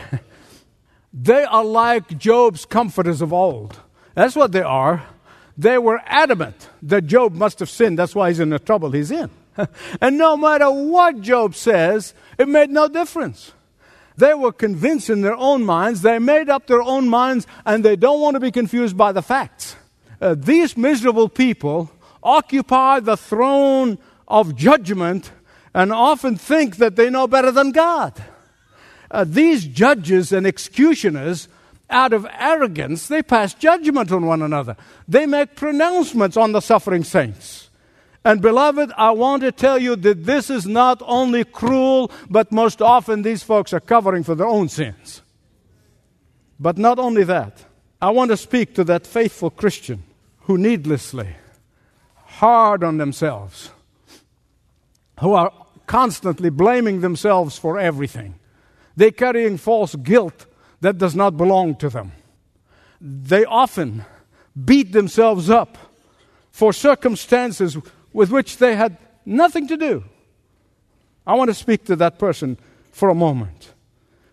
they 1.13 1.45
are 1.45 1.65
like 1.65 2.19
Job's 2.19 2.65
comforters 2.65 3.23
of 3.23 3.33
old. 3.33 3.79
That's 4.15 4.35
what 4.35 4.53
they 4.53 4.63
are. 4.63 5.07
They 5.57 5.79
were 5.79 6.01
adamant 6.07 6.69
that 6.83 7.07
Job 7.07 7.35
must 7.35 7.59
have 7.61 7.71
sinned. 7.71 7.99
That's 7.99 8.15
why 8.15 8.29
he's 8.29 8.41
in 8.41 8.51
the 8.51 8.59
trouble 8.59 8.91
he's 8.93 9.11
in. 9.11 9.31
and 10.01 10.19
no 10.19 10.37
matter 10.37 10.71
what 10.71 11.21
Job 11.21 11.55
says, 11.55 12.15
it 12.39 12.49
made 12.49 12.71
no 12.71 12.89
difference. 12.89 13.53
They 14.17 14.35
were 14.35 14.53
convinced 14.53 15.11
in 15.11 15.21
their 15.21 15.37
own 15.37 15.65
minds, 15.65 16.03
they 16.03 16.19
made 16.19 16.49
up 16.49 16.67
their 16.67 16.83
own 16.83 17.09
minds, 17.09 17.47
and 17.65 17.85
they 17.85 17.95
don't 17.95 18.21
want 18.21 18.35
to 18.35 18.41
be 18.41 18.51
confused 18.51 18.97
by 18.97 19.13
the 19.13 19.23
facts. 19.23 19.77
Uh, 20.21 20.35
these 20.37 20.77
miserable 20.77 21.29
people 21.29 21.91
occupy 22.23 23.01
the 23.01 23.17
throne 23.17 23.99
of 24.27 24.57
judgment 24.57 25.33
and 25.75 25.93
often 25.93 26.37
think 26.37 26.77
that 26.77 26.97
they 26.97 27.11
know 27.11 27.27
better 27.27 27.51
than 27.51 27.71
God. 27.71 28.15
Uh, 29.11 29.25
these 29.25 29.65
judges 29.65 30.33
and 30.33 30.47
executioners 30.47 31.49
out 31.91 32.13
of 32.13 32.27
arrogance, 32.39 33.09
they 33.09 33.23
pass 33.23 33.55
judgment 33.55 34.13
on 34.13 34.27
one 34.27 34.43
another. 34.43 34.77
They 35.07 35.25
make 35.27 35.57
pronouncements 35.57 36.37
on 36.37 36.53
the 36.53 36.61
suffering 36.61 37.05
saints. 37.05 37.71
And 38.25 38.43
beloved, 38.43 38.93
I 38.97 39.13
want 39.13 39.43
to 39.43 39.53
tell 39.53 39.79
you 39.79 39.97
that 39.97 40.25
this 40.25 40.51
is 40.51 40.67
not 40.67 41.01
only 41.07 41.45
cruel, 41.45 42.11
but 42.29 42.53
most 42.53 42.83
often 42.83 43.23
these 43.23 43.43
folks 43.43 43.73
are 43.73 43.81
covering 43.81 44.23
for 44.23 44.35
their 44.35 44.47
own 44.47 44.69
sins. 44.69 45.23
But 46.61 46.77
not 46.77 46.99
only 46.99 47.25
that, 47.25 47.65
I 48.03 48.11
want 48.11 48.31
to 48.31 48.37
speak 48.37 48.75
to 48.75 48.85
that 48.85 49.07
faithful 49.07 49.51
Christian 49.51 50.03
who 50.41 50.59
needlessly 50.59 51.37
hard 52.39 52.85
on 52.85 52.99
themselves, 52.99 53.71
who 55.21 55.35
are 55.35 55.53
constantly 55.87 56.51
blaming 56.51 57.01
themselves 57.01 57.59
for 57.59 57.79
everything. 57.79 58.35
They're 58.97 59.11
carrying 59.11 59.57
false 59.59 59.97
guilt 59.97 60.47
that 60.81 60.99
does 60.99 61.17
not 61.17 61.37
belong 61.37 61.75
to 61.77 61.89
them. 61.89 62.13
They 63.01 63.45
often 63.45 64.05
beat 64.65 64.93
themselves 64.93 65.51
up 65.51 65.79
for 66.51 66.73
circumstances 66.73 67.77
with 68.13 68.31
which 68.31 68.59
they 68.59 68.77
had 68.77 68.97
nothing 69.25 69.67
to 69.69 69.77
do. 69.77 70.05
I 71.27 71.35
want 71.35 71.51
to 71.51 71.55
speak 71.55 71.85
to 71.87 71.97
that 71.97 72.19
person 72.19 72.57
for 72.93 73.09
a 73.09 73.15
moment 73.15 73.75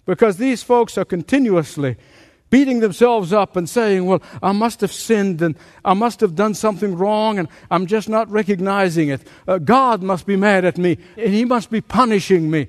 because 0.05 0.37
these 0.37 0.63
folks 0.63 0.97
are 0.97 1.05
continuously 1.05 1.97
beating 2.55 2.79
themselves 2.79 3.33
up 3.33 3.57
and 3.57 3.69
saying, 3.69 4.05
Well, 4.05 4.23
I 4.41 4.53
must 4.53 4.79
have 4.79 4.93
sinned 4.93 5.41
and 5.41 5.57
I 5.83 5.93
must 5.93 6.21
have 6.21 6.35
done 6.35 6.53
something 6.53 6.95
wrong 6.95 7.37
and 7.37 7.49
I'm 7.69 7.85
just 7.85 8.07
not 8.07 8.31
recognizing 8.31 9.09
it. 9.09 9.27
Uh, 9.45 9.57
God 9.57 10.01
must 10.01 10.25
be 10.25 10.37
mad 10.37 10.63
at 10.63 10.77
me 10.77 10.97
and 11.17 11.33
He 11.33 11.43
must 11.43 11.69
be 11.69 11.81
punishing 11.81 12.49
me. 12.49 12.67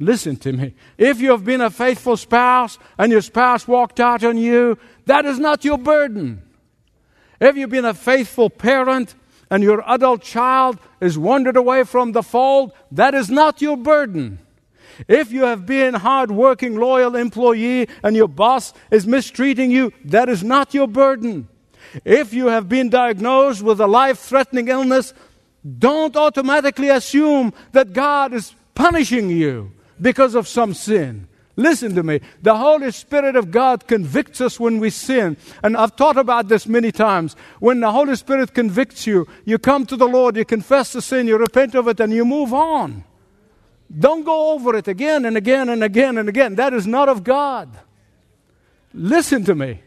Listen 0.00 0.34
to 0.38 0.52
me. 0.52 0.74
If 0.98 1.20
you 1.20 1.30
have 1.30 1.44
been 1.44 1.60
a 1.60 1.70
faithful 1.70 2.16
spouse 2.16 2.76
and 2.98 3.12
your 3.12 3.20
spouse 3.20 3.68
walked 3.68 4.00
out 4.00 4.24
on 4.24 4.36
you, 4.36 4.76
that 5.06 5.24
is 5.24 5.38
not 5.38 5.64
your 5.64 5.78
burden. 5.78 6.42
If 7.40 7.56
you've 7.56 7.70
been 7.70 7.84
a 7.84 7.94
faithful 7.94 8.50
parent 8.50 9.14
and 9.48 9.62
your 9.62 9.84
adult 9.86 10.22
child 10.22 10.80
is 11.00 11.16
wandered 11.16 11.56
away 11.56 11.84
from 11.84 12.10
the 12.10 12.24
fold, 12.24 12.72
that 12.90 13.14
is 13.14 13.30
not 13.30 13.62
your 13.62 13.76
burden. 13.76 14.40
If 15.08 15.32
you 15.32 15.44
have 15.44 15.66
been 15.66 15.94
a 15.94 15.98
hard-working, 15.98 16.76
loyal 16.76 17.16
employee 17.16 17.88
and 18.02 18.16
your 18.16 18.28
boss 18.28 18.72
is 18.90 19.06
mistreating 19.06 19.70
you, 19.70 19.92
that 20.04 20.28
is 20.28 20.42
not 20.42 20.74
your 20.74 20.88
burden. 20.88 21.48
If 22.04 22.32
you 22.32 22.46
have 22.46 22.68
been 22.68 22.90
diagnosed 22.90 23.62
with 23.62 23.80
a 23.80 23.86
life-threatening 23.86 24.68
illness, 24.68 25.14
don't 25.78 26.16
automatically 26.16 26.88
assume 26.88 27.52
that 27.72 27.92
God 27.92 28.32
is 28.32 28.54
punishing 28.74 29.30
you 29.30 29.72
because 30.00 30.34
of 30.34 30.48
some 30.48 30.74
sin. 30.74 31.26
Listen 31.56 31.94
to 31.94 32.02
me. 32.02 32.20
The 32.40 32.56
Holy 32.56 32.90
Spirit 32.90 33.36
of 33.36 33.50
God 33.50 33.86
convicts 33.86 34.40
us 34.40 34.58
when 34.58 34.80
we 34.80 34.88
sin. 34.88 35.36
And 35.62 35.76
I've 35.76 35.94
taught 35.94 36.16
about 36.16 36.48
this 36.48 36.66
many 36.66 36.90
times. 36.90 37.36
When 37.58 37.80
the 37.80 37.92
Holy 37.92 38.16
Spirit 38.16 38.54
convicts 38.54 39.06
you, 39.06 39.28
you 39.44 39.58
come 39.58 39.84
to 39.86 39.96
the 39.96 40.08
Lord, 40.08 40.36
you 40.36 40.46
confess 40.46 40.94
the 40.94 41.02
sin, 41.02 41.26
you 41.26 41.36
repent 41.36 41.74
of 41.74 41.86
it, 41.88 42.00
and 42.00 42.14
you 42.14 42.24
move 42.24 42.54
on. 42.54 43.04
Don't 43.98 44.24
go 44.24 44.52
over 44.52 44.76
it 44.76 44.86
again 44.86 45.24
and 45.24 45.36
again 45.36 45.68
and 45.68 45.82
again 45.82 46.18
and 46.18 46.28
again. 46.28 46.54
That 46.54 46.72
is 46.72 46.86
not 46.86 47.08
of 47.08 47.24
God. 47.24 47.76
Listen 48.94 49.44
to 49.44 49.54
me. 49.54 49.80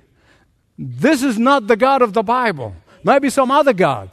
This 0.78 1.24
is 1.24 1.40
not 1.40 1.68
the 1.68 1.78
God 1.78 2.02
of 2.02 2.14
the 2.14 2.24
Bible. 2.24 2.76
Maybe 3.04 3.30
some 3.30 3.52
other 3.52 3.74
God. 3.74 4.10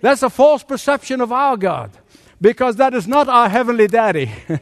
That's 0.00 0.22
a 0.22 0.30
false 0.30 0.62
perception 0.62 1.20
of 1.20 1.32
our 1.32 1.56
God 1.56 1.90
because 2.40 2.76
that 2.76 2.94
is 2.94 3.06
not 3.06 3.28
our 3.28 3.48
heavenly 3.48 3.86
daddy. 3.86 4.30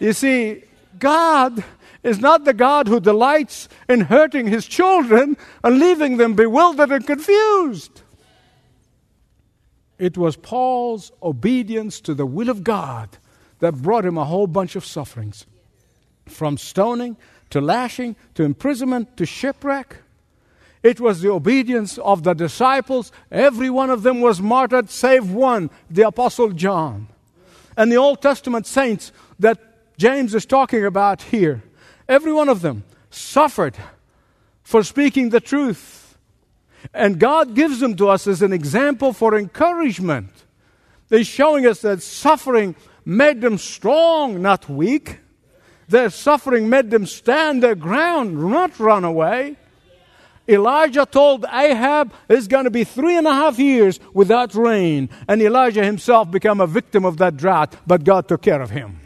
You 0.00 0.14
see, 0.14 0.64
God 0.98 1.62
is 2.02 2.18
not 2.20 2.46
the 2.46 2.54
God 2.54 2.88
who 2.88 3.00
delights 3.00 3.68
in 3.86 4.00
hurting 4.00 4.46
his 4.46 4.66
children 4.66 5.36
and 5.62 5.78
leaving 5.78 6.16
them 6.16 6.34
bewildered 6.34 6.90
and 6.90 7.06
confused. 7.06 8.00
It 9.98 10.16
was 10.16 10.36
Paul's 10.36 11.12
obedience 11.22 12.00
to 12.00 12.14
the 12.14 12.24
will 12.24 12.48
of 12.48 12.64
God 12.64 13.18
that 13.60 13.80
brought 13.80 14.04
him 14.04 14.18
a 14.18 14.24
whole 14.24 14.46
bunch 14.46 14.76
of 14.76 14.84
sufferings 14.84 15.46
from 16.26 16.58
stoning 16.58 17.16
to 17.50 17.60
lashing 17.60 18.16
to 18.34 18.42
imprisonment 18.42 19.16
to 19.16 19.26
shipwreck. 19.26 19.96
It 20.82 20.98
was 20.98 21.20
the 21.20 21.30
obedience 21.30 21.98
of 21.98 22.22
the 22.22 22.32
disciples. 22.32 23.12
Every 23.30 23.68
one 23.68 23.90
of 23.90 24.02
them 24.02 24.20
was 24.20 24.40
martyred, 24.40 24.88
save 24.88 25.30
one, 25.30 25.70
the 25.90 26.06
Apostle 26.06 26.50
John. 26.50 27.08
And 27.76 27.92
the 27.92 27.96
Old 27.96 28.22
Testament 28.22 28.66
saints 28.66 29.12
that 29.38 29.58
James 29.98 30.34
is 30.34 30.46
talking 30.46 30.84
about 30.84 31.22
here. 31.22 31.62
Every 32.08 32.32
one 32.32 32.48
of 32.48 32.62
them 32.62 32.84
suffered 33.10 33.76
for 34.62 34.82
speaking 34.82 35.28
the 35.28 35.40
truth. 35.40 36.16
And 36.94 37.20
God 37.20 37.54
gives 37.54 37.80
them 37.80 37.94
to 37.96 38.08
us 38.08 38.26
as 38.26 38.40
an 38.40 38.52
example 38.52 39.12
for 39.12 39.36
encouragement. 39.36 40.30
They're 41.08 41.24
showing 41.24 41.66
us 41.66 41.82
that 41.82 42.02
suffering 42.02 42.74
made 43.04 43.40
them 43.40 43.58
strong, 43.58 44.42
not 44.42 44.68
weak. 44.68 45.20
Their 45.88 46.10
suffering 46.10 46.68
made 46.68 46.90
them 46.90 47.06
stand 47.06 47.62
their 47.62 47.74
ground, 47.74 48.50
not 48.50 48.78
run 48.78 49.04
away. 49.04 49.56
Elijah 50.48 51.06
told 51.06 51.44
Ahab 51.44 52.12
it's 52.28 52.48
going 52.48 52.64
to 52.64 52.70
be 52.70 52.84
three 52.84 53.16
and 53.16 53.26
a 53.26 53.32
half 53.32 53.58
years 53.58 54.00
without 54.12 54.54
rain. 54.54 55.08
And 55.28 55.40
Elijah 55.40 55.84
himself 55.84 56.30
became 56.30 56.60
a 56.60 56.66
victim 56.66 57.04
of 57.04 57.18
that 57.18 57.36
drought, 57.36 57.76
but 57.86 58.04
God 58.04 58.28
took 58.28 58.42
care 58.42 58.60
of 58.60 58.70
him. 58.70 59.00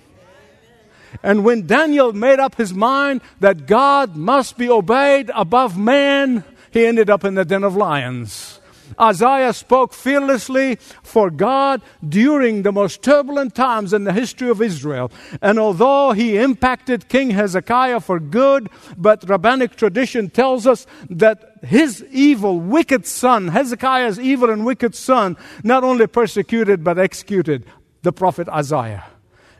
And 1.23 1.45
when 1.45 1.67
Daniel 1.67 2.13
made 2.13 2.41
up 2.41 2.57
his 2.57 2.75
mind 2.75 3.21
that 3.41 3.67
God 3.67 4.17
must 4.17 4.59
be 4.59 4.69
obeyed 4.69 5.31
above 5.35 5.79
man, 5.79 6.45
he 6.71 6.87
ended 6.87 7.09
up 7.09 7.25
in 7.25 7.35
the 7.35 7.45
den 7.45 7.63
of 7.63 7.77
lions. 7.77 8.59
Isaiah 9.01 9.53
spoke 9.53 9.93
fearlessly 9.93 10.77
for 11.03 11.31
God 11.31 11.83
during 12.07 12.63
the 12.63 12.73
most 12.73 13.03
turbulent 13.03 13.55
times 13.55 13.93
in 13.93 14.05
the 14.05 14.13
history 14.13 14.51
of 14.51 14.63
Israel. 14.63 15.11
And 15.43 15.59
although 15.59 16.13
he 16.13 16.37
impacted 16.37 17.09
King 17.09 17.31
Hezekiah 17.31 18.01
for 18.01 18.21
good, 18.21 18.69
but 18.97 19.29
rabbinic 19.29 19.77
tradition 19.77 20.31
tells 20.31 20.67
us 20.67 20.87
that 21.11 21.59
his 21.63 22.05
evil, 22.11 22.61
wicked 22.61 23.07
son, 23.07 23.49
Hezekiah's 23.49 24.21
evil 24.21 24.51
and 24.51 24.65
wicked 24.65 24.95
son, 24.95 25.37
not 25.63 25.85
only 25.85 26.07
persecuted 26.07 26.85
but 26.85 26.99
executed 26.99 27.65
the 28.03 28.13
prophet 28.13 28.49
Isaiah 28.49 29.05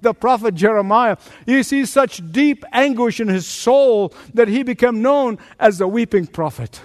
the 0.05 0.15
prophet 0.15 0.55
Jeremiah, 0.55 1.17
you 1.47 1.65
see 1.65 1.85
such 1.87 2.21
deep 2.31 2.63
anguish 2.73 3.19
in 3.21 3.29
his 3.29 3.47
soul 3.47 4.15
that 4.35 4.49
he 4.49 4.63
became 4.63 5.03
known 5.03 5.39
as 5.59 5.79
the 5.79 5.89
weeping 5.89 6.27
prophet. 6.27 6.81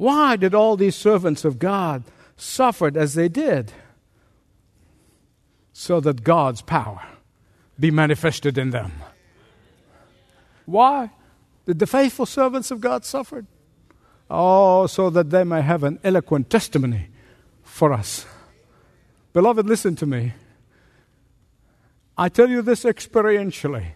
Why 0.00 0.36
did 0.36 0.54
all 0.54 0.78
these 0.78 0.96
servants 0.96 1.44
of 1.44 1.58
God 1.58 2.04
suffer 2.34 2.90
as 2.96 3.12
they 3.12 3.28
did? 3.28 3.70
So 5.74 6.00
that 6.00 6.24
God's 6.24 6.62
power 6.62 7.02
be 7.78 7.90
manifested 7.90 8.56
in 8.56 8.70
them. 8.70 8.92
Why 10.64 11.10
did 11.66 11.80
the 11.80 11.86
faithful 11.86 12.24
servants 12.24 12.70
of 12.70 12.80
God 12.80 13.04
suffer? 13.04 13.44
Oh, 14.30 14.86
so 14.86 15.10
that 15.10 15.28
they 15.28 15.44
may 15.44 15.60
have 15.60 15.84
an 15.84 15.98
eloquent 16.02 16.48
testimony 16.48 17.08
for 17.62 17.92
us. 17.92 18.24
Beloved, 19.34 19.66
listen 19.66 19.96
to 19.96 20.06
me. 20.06 20.32
I 22.16 22.30
tell 22.30 22.48
you 22.48 22.62
this 22.62 22.84
experientially. 22.84 23.88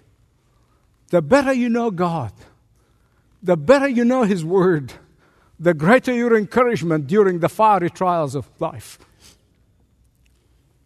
The 1.09 1.23
better 1.23 1.55
you 1.55 1.71
know 1.71 1.91
God, 1.91 2.33
the 3.43 3.57
better 3.57 3.89
you 3.89 4.05
know 4.05 4.25
His 4.25 4.45
Word, 4.45 4.93
the 5.59 5.75
greater 5.75 6.13
your 6.13 6.37
encouragement 6.37 7.07
during 7.07 7.41
the 7.41 7.49
fiery 7.49 7.91
trials 7.91 8.35
of 8.35 8.49
life. 8.61 8.99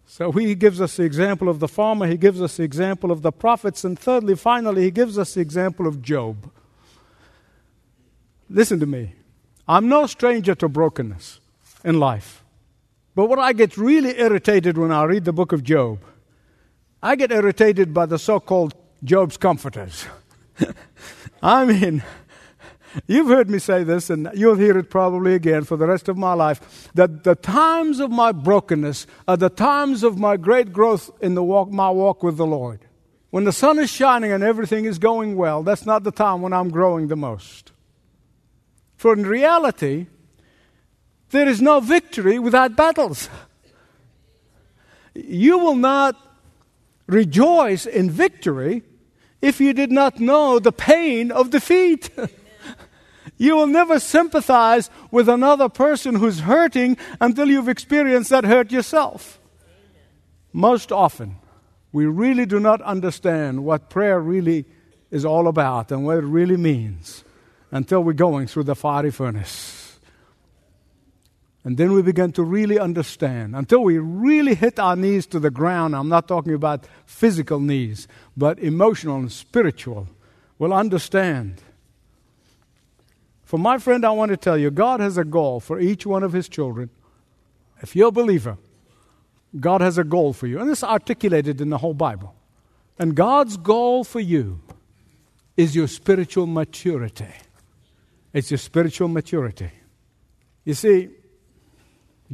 So 0.06 0.32
he 0.32 0.54
gives 0.54 0.80
us 0.80 0.96
the 0.96 1.04
example 1.04 1.48
of 1.48 1.60
the 1.60 1.68
farmer, 1.68 2.06
he 2.06 2.16
gives 2.16 2.42
us 2.42 2.56
the 2.56 2.64
example 2.64 3.10
of 3.10 3.22
the 3.22 3.32
prophets, 3.32 3.84
and 3.84 3.98
thirdly, 3.98 4.34
finally, 4.34 4.82
he 4.82 4.90
gives 4.90 5.18
us 5.18 5.34
the 5.34 5.40
example 5.40 5.86
of 5.86 6.02
Job. 6.02 6.50
Listen 8.50 8.80
to 8.80 8.86
me. 8.86 9.14
I'm 9.68 9.88
no 9.88 10.06
stranger 10.06 10.54
to 10.56 10.68
brokenness 10.68 11.40
in 11.84 12.00
life. 12.00 12.42
But 13.14 13.28
what 13.28 13.38
I 13.38 13.52
get 13.52 13.76
really 13.76 14.18
irritated 14.18 14.78
when 14.78 14.90
I 14.90 15.04
read 15.04 15.24
the 15.24 15.32
book 15.32 15.52
of 15.52 15.62
Job 15.62 16.00
I 17.02 17.14
get 17.14 17.30
irritated 17.30 17.94
by 17.94 18.06
the 18.06 18.18
so 18.18 18.40
called 18.40 18.74
Job's 19.04 19.36
comforters. 19.36 20.06
I 21.42 21.64
mean, 21.64 22.02
you've 23.06 23.28
heard 23.28 23.50
me 23.50 23.58
say 23.58 23.84
this, 23.84 24.10
and 24.10 24.30
you'll 24.34 24.56
hear 24.56 24.76
it 24.78 24.90
probably 24.90 25.34
again 25.34 25.64
for 25.64 25.76
the 25.76 25.86
rest 25.86 26.08
of 26.08 26.16
my 26.16 26.34
life 26.34 26.90
that 26.94 27.24
the 27.24 27.34
times 27.34 28.00
of 28.00 28.10
my 28.10 28.32
brokenness 28.32 29.06
are 29.26 29.36
the 29.36 29.50
times 29.50 30.02
of 30.02 30.18
my 30.18 30.36
great 30.36 30.72
growth 30.72 31.10
in 31.20 31.34
the 31.34 31.42
walk, 31.42 31.70
my 31.70 31.90
walk 31.90 32.22
with 32.22 32.36
the 32.36 32.46
Lord. 32.46 32.80
When 33.30 33.44
the 33.44 33.52
sun 33.52 33.78
is 33.78 33.90
shining 33.90 34.32
and 34.32 34.42
everything 34.42 34.86
is 34.86 34.98
going 34.98 35.36
well, 35.36 35.62
that's 35.62 35.84
not 35.84 36.02
the 36.02 36.10
time 36.10 36.40
when 36.40 36.52
I'm 36.52 36.70
growing 36.70 37.08
the 37.08 37.16
most. 37.16 37.72
For 38.96 39.12
in 39.12 39.24
reality, 39.24 40.06
there 41.30 41.48
is 41.48 41.60
no 41.60 41.80
victory 41.80 42.38
without 42.38 42.74
battles. 42.74 43.28
You 45.14 45.58
will 45.58 45.76
not 45.76 46.16
rejoice 47.06 47.86
in 47.86 48.10
victory 48.10 48.82
if 49.42 49.60
you 49.60 49.72
did 49.72 49.92
not 49.92 50.20
know 50.20 50.58
the 50.58 50.72
pain 50.72 51.30
of 51.30 51.50
defeat. 51.50 52.10
You 53.38 53.56
will 53.56 53.68
never 53.68 54.00
sympathize 54.00 54.90
with 55.10 55.28
another 55.28 55.68
person 55.68 56.16
who's 56.16 56.40
hurting 56.40 56.96
until 57.20 57.48
you've 57.48 57.68
experienced 57.68 58.30
that 58.30 58.44
hurt 58.44 58.72
yourself. 58.72 59.40
Most 60.52 60.90
often, 60.90 61.36
we 61.92 62.06
really 62.06 62.46
do 62.46 62.58
not 62.58 62.82
understand 62.82 63.64
what 63.64 63.90
prayer 63.90 64.20
really 64.20 64.66
is 65.10 65.24
all 65.24 65.46
about 65.46 65.92
and 65.92 66.04
what 66.04 66.18
it 66.18 66.24
really 66.24 66.56
means 66.56 67.24
until 67.70 68.02
we're 68.02 68.12
going 68.12 68.46
through 68.46 68.64
the 68.64 68.74
fiery 68.74 69.10
furnace. 69.10 70.00
And 71.64 71.76
then 71.76 71.92
we 71.92 72.02
begin 72.02 72.32
to 72.32 72.42
really 72.42 72.78
understand. 72.78 73.54
Until 73.54 73.84
we 73.84 73.98
really 73.98 74.54
hit 74.54 74.78
our 74.78 74.96
knees 74.96 75.26
to 75.26 75.38
the 75.38 75.50
ground, 75.50 75.94
I'm 75.94 76.08
not 76.08 76.26
talking 76.26 76.54
about 76.54 76.86
physical 77.04 77.60
knees, 77.60 78.08
but 78.36 78.58
emotional 78.58 79.16
and 79.16 79.30
spiritual, 79.30 80.08
we'll 80.58 80.72
understand. 80.72 81.62
For 83.48 83.58
my 83.58 83.78
friend, 83.78 84.04
I 84.04 84.10
want 84.10 84.30
to 84.30 84.36
tell 84.36 84.58
you 84.58 84.70
God 84.70 85.00
has 85.00 85.16
a 85.16 85.24
goal 85.24 85.58
for 85.58 85.80
each 85.80 86.04
one 86.04 86.22
of 86.22 86.34
His 86.34 86.50
children. 86.50 86.90
If 87.80 87.96
you're 87.96 88.08
a 88.08 88.12
believer, 88.12 88.58
God 89.58 89.80
has 89.80 89.96
a 89.96 90.04
goal 90.04 90.34
for 90.34 90.46
you. 90.46 90.60
And 90.60 90.70
it's 90.70 90.84
articulated 90.84 91.62
in 91.62 91.70
the 91.70 91.78
whole 91.78 91.94
Bible. 91.94 92.34
And 92.98 93.14
God's 93.14 93.56
goal 93.56 94.04
for 94.04 94.20
you 94.20 94.60
is 95.56 95.74
your 95.74 95.88
spiritual 95.88 96.46
maturity. 96.46 97.32
It's 98.34 98.50
your 98.50 98.58
spiritual 98.58 99.08
maturity. 99.08 99.70
You 100.66 100.74
see, 100.74 101.08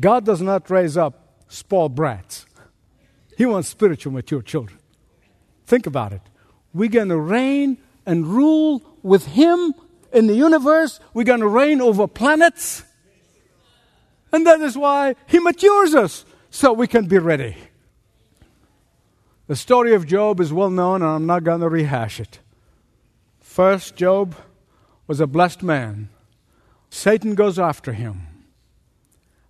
God 0.00 0.24
does 0.24 0.42
not 0.42 0.68
raise 0.68 0.96
up 0.96 1.44
spoiled 1.46 1.94
brats, 1.94 2.44
He 3.38 3.46
wants 3.46 3.68
spiritual 3.68 4.12
mature 4.12 4.42
children. 4.42 4.80
Think 5.64 5.86
about 5.86 6.12
it. 6.12 6.22
We're 6.72 6.88
going 6.88 7.10
to 7.10 7.18
reign 7.18 7.78
and 8.04 8.26
rule 8.26 8.82
with 9.04 9.26
Him 9.26 9.74
in 10.14 10.26
the 10.26 10.34
universe, 10.34 11.00
we're 11.12 11.24
going 11.24 11.40
to 11.40 11.48
reign 11.48 11.80
over 11.80 12.06
planets. 12.06 12.84
And 14.32 14.46
that 14.46 14.60
is 14.60 14.78
why 14.78 15.16
He 15.26 15.38
matures 15.38 15.94
us 15.94 16.24
so 16.50 16.72
we 16.72 16.86
can 16.86 17.06
be 17.06 17.18
ready. 17.18 17.56
The 19.46 19.56
story 19.56 19.92
of 19.92 20.06
Job 20.06 20.40
is 20.40 20.52
well 20.52 20.70
known, 20.70 21.02
and 21.02 21.10
I'm 21.10 21.26
not 21.26 21.44
going 21.44 21.60
to 21.60 21.68
rehash 21.68 22.18
it. 22.18 22.38
First, 23.40 23.94
Job 23.96 24.34
was 25.06 25.20
a 25.20 25.26
blessed 25.26 25.62
man. 25.62 26.08
Satan 26.88 27.34
goes 27.34 27.58
after 27.58 27.92
him. 27.92 28.22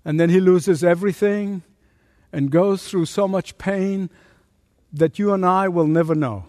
And 0.05 0.19
then 0.19 0.31
he 0.31 0.41
loses 0.41 0.83
everything 0.83 1.63
and 2.33 2.51
goes 2.51 2.89
through 2.89 3.07
so 3.07 3.29
much 3.29 3.57
pain 3.57 4.11
that 4.93 5.19
you 5.19 5.33
and 5.33 5.47
I 5.47 5.69
will 5.69 5.87
never 5.87 6.15
know. 6.15 6.45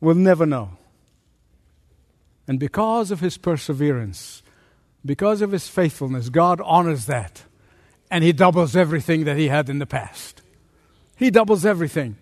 We'll 0.00 0.14
never 0.14 0.46
know. 0.46 0.70
And 2.46 2.60
because 2.60 3.10
of 3.10 3.20
his 3.20 3.36
perseverance, 3.38 4.42
because 5.04 5.40
of 5.40 5.52
his 5.52 5.68
faithfulness, 5.68 6.28
God 6.28 6.60
honors 6.64 7.06
that 7.06 7.44
and 8.10 8.22
he 8.22 8.32
doubles 8.32 8.76
everything 8.76 9.24
that 9.24 9.36
he 9.36 9.48
had 9.48 9.68
in 9.68 9.78
the 9.78 9.86
past. 9.86 10.42
He 11.16 11.30
doubles 11.30 11.64
everything. 11.64 12.16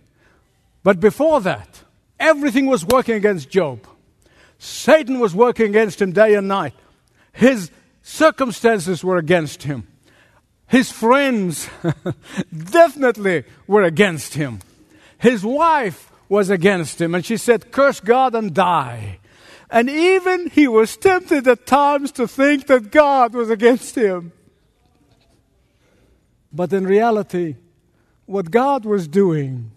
But 0.82 1.00
before 1.00 1.40
that, 1.42 1.82
everything 2.18 2.66
was 2.66 2.84
working 2.84 3.14
against 3.14 3.50
Job. 3.50 3.86
Satan 4.58 5.18
was 5.18 5.34
working 5.34 5.66
against 5.66 6.00
him 6.00 6.12
day 6.12 6.34
and 6.34 6.48
night. 6.48 6.74
His 7.32 7.70
circumstances 8.02 9.02
were 9.02 9.16
against 9.16 9.64
him. 9.64 9.86
His 10.66 10.90
friends 10.90 11.68
definitely 12.70 13.44
were 13.66 13.82
against 13.82 14.34
him. 14.34 14.60
His 15.18 15.44
wife 15.44 16.10
was 16.28 16.48
against 16.48 17.00
him, 17.00 17.14
and 17.14 17.24
she 17.24 17.36
said, 17.36 17.70
Curse 17.70 18.00
God 18.00 18.34
and 18.34 18.54
die. 18.54 19.18
And 19.72 19.90
even 19.90 20.50
he 20.50 20.68
was 20.68 20.96
tempted 20.96 21.48
at 21.48 21.66
times 21.66 22.12
to 22.12 22.28
think 22.28 22.68
that 22.68 22.92
God 22.92 23.34
was 23.34 23.50
against 23.50 23.96
him. 23.96 24.32
But 26.52 26.72
in 26.72 26.86
reality, 26.86 27.56
what 28.26 28.50
God 28.50 28.84
was 28.84 29.08
doing 29.08 29.70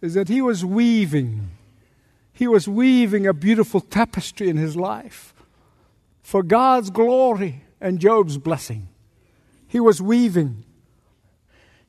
is 0.00 0.14
that 0.14 0.28
He 0.28 0.40
was 0.40 0.64
weaving. 0.64 1.50
He 2.32 2.46
was 2.48 2.66
weaving 2.66 3.26
a 3.26 3.34
beautiful 3.34 3.80
tapestry 3.80 4.48
in 4.48 4.56
his 4.56 4.76
life 4.76 5.34
for 6.22 6.42
God's 6.42 6.90
glory 6.90 7.64
and 7.80 7.98
Job's 7.98 8.38
blessing. 8.38 8.88
He 9.68 9.78
was 9.78 10.00
weaving. 10.00 10.64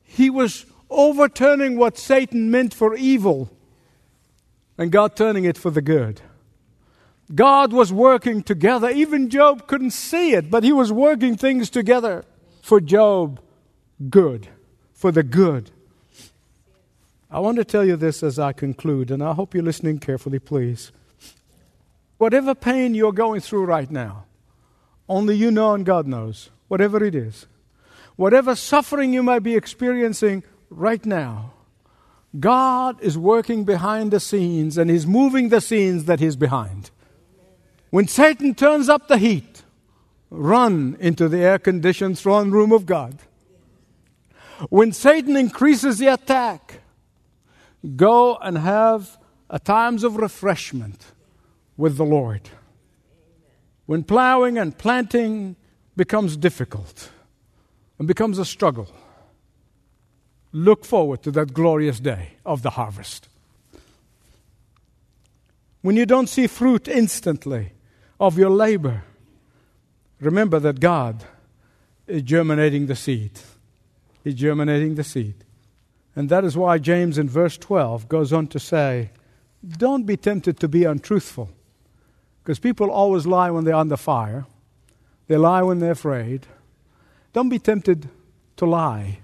He 0.02 0.28
was 0.28 0.66
overturning 0.90 1.78
what 1.78 1.96
Satan 1.96 2.50
meant 2.50 2.74
for 2.74 2.94
evil 2.94 3.50
and 4.76 4.92
God 4.92 5.16
turning 5.16 5.44
it 5.44 5.56
for 5.56 5.70
the 5.70 5.80
good. 5.80 6.20
God 7.34 7.72
was 7.72 7.92
working 7.92 8.42
together. 8.42 8.90
Even 8.90 9.30
Job 9.30 9.66
couldn't 9.66 9.92
see 9.92 10.34
it, 10.34 10.50
but 10.50 10.64
he 10.64 10.72
was 10.72 10.92
working 10.92 11.36
things 11.36 11.70
together 11.70 12.24
for 12.62 12.80
Job 12.80 13.40
good, 14.10 14.48
for 14.92 15.10
the 15.10 15.22
good. 15.22 15.70
I 17.30 17.40
want 17.40 17.56
to 17.56 17.64
tell 17.64 17.84
you 17.84 17.96
this 17.96 18.22
as 18.22 18.38
I 18.38 18.52
conclude, 18.52 19.10
and 19.10 19.22
I 19.22 19.32
hope 19.32 19.54
you're 19.54 19.62
listening 19.62 19.98
carefully, 19.98 20.38
please. 20.38 20.92
Whatever 22.18 22.54
pain 22.54 22.94
you're 22.94 23.12
going 23.12 23.40
through 23.40 23.64
right 23.64 23.90
now, 23.90 24.26
only 25.08 25.34
you 25.34 25.50
know 25.50 25.74
and 25.74 25.84
God 25.84 26.06
knows, 26.06 26.50
whatever 26.68 27.02
it 27.02 27.14
is, 27.14 27.46
whatever 28.16 28.54
suffering 28.54 29.14
you 29.14 29.22
might 29.22 29.42
be 29.42 29.56
experiencing 29.56 30.44
right 30.68 31.04
now, 31.04 31.54
God 32.38 33.00
is 33.02 33.18
working 33.18 33.64
behind 33.64 34.10
the 34.10 34.20
scenes 34.20 34.78
and 34.78 34.90
He's 34.90 35.06
moving 35.06 35.48
the 35.48 35.60
scenes 35.60 36.04
that 36.04 36.20
He's 36.20 36.36
behind. 36.36 36.91
When 37.92 38.08
Satan 38.08 38.54
turns 38.54 38.88
up 38.88 39.06
the 39.06 39.18
heat, 39.18 39.62
run 40.30 40.96
into 40.98 41.28
the 41.28 41.38
air 41.38 41.58
conditioned 41.58 42.18
throne 42.18 42.50
room 42.50 42.72
of 42.72 42.86
God 42.86 43.18
when 44.68 44.92
Satan 44.92 45.36
increases 45.36 45.98
the 45.98 46.06
attack, 46.08 46.80
go 47.96 48.36
and 48.36 48.58
have 48.58 49.18
a 49.50 49.58
times 49.58 50.04
of 50.04 50.16
refreshment 50.16 51.12
with 51.76 51.96
the 51.96 52.04
Lord. 52.04 52.48
When 53.86 54.04
plowing 54.04 54.58
and 54.58 54.76
planting 54.76 55.56
becomes 55.96 56.36
difficult 56.36 57.10
and 57.98 58.06
becomes 58.06 58.38
a 58.38 58.44
struggle, 58.44 58.88
look 60.52 60.84
forward 60.84 61.22
to 61.24 61.30
that 61.32 61.52
glorious 61.52 61.98
day 61.98 62.34
of 62.46 62.62
the 62.62 62.70
harvest. 62.70 63.28
When 65.80 65.96
you 65.96 66.06
don't 66.06 66.28
see 66.28 66.46
fruit 66.46 66.86
instantly 66.86 67.72
of 68.22 68.38
your 68.38 68.50
labor, 68.50 69.02
remember 70.20 70.60
that 70.60 70.78
God 70.78 71.24
is 72.06 72.22
germinating 72.22 72.86
the 72.86 72.94
seed. 72.94 73.32
He's 74.22 74.36
germinating 74.36 74.94
the 74.94 75.02
seed. 75.02 75.34
And 76.14 76.28
that 76.28 76.44
is 76.44 76.56
why 76.56 76.78
James 76.78 77.18
in 77.18 77.28
verse 77.28 77.58
12 77.58 78.08
goes 78.08 78.32
on 78.32 78.46
to 78.48 78.60
say, 78.60 79.10
Don't 79.66 80.06
be 80.06 80.16
tempted 80.16 80.60
to 80.60 80.68
be 80.68 80.84
untruthful. 80.84 81.50
Because 82.44 82.60
people 82.60 82.92
always 82.92 83.26
lie 83.26 83.50
when 83.50 83.64
they're 83.64 83.74
under 83.74 83.96
fire, 83.96 84.46
they 85.26 85.36
lie 85.36 85.62
when 85.62 85.80
they're 85.80 85.92
afraid. 85.92 86.46
Don't 87.32 87.48
be 87.48 87.58
tempted 87.58 88.08
to 88.56 88.66
lie. 88.66 89.18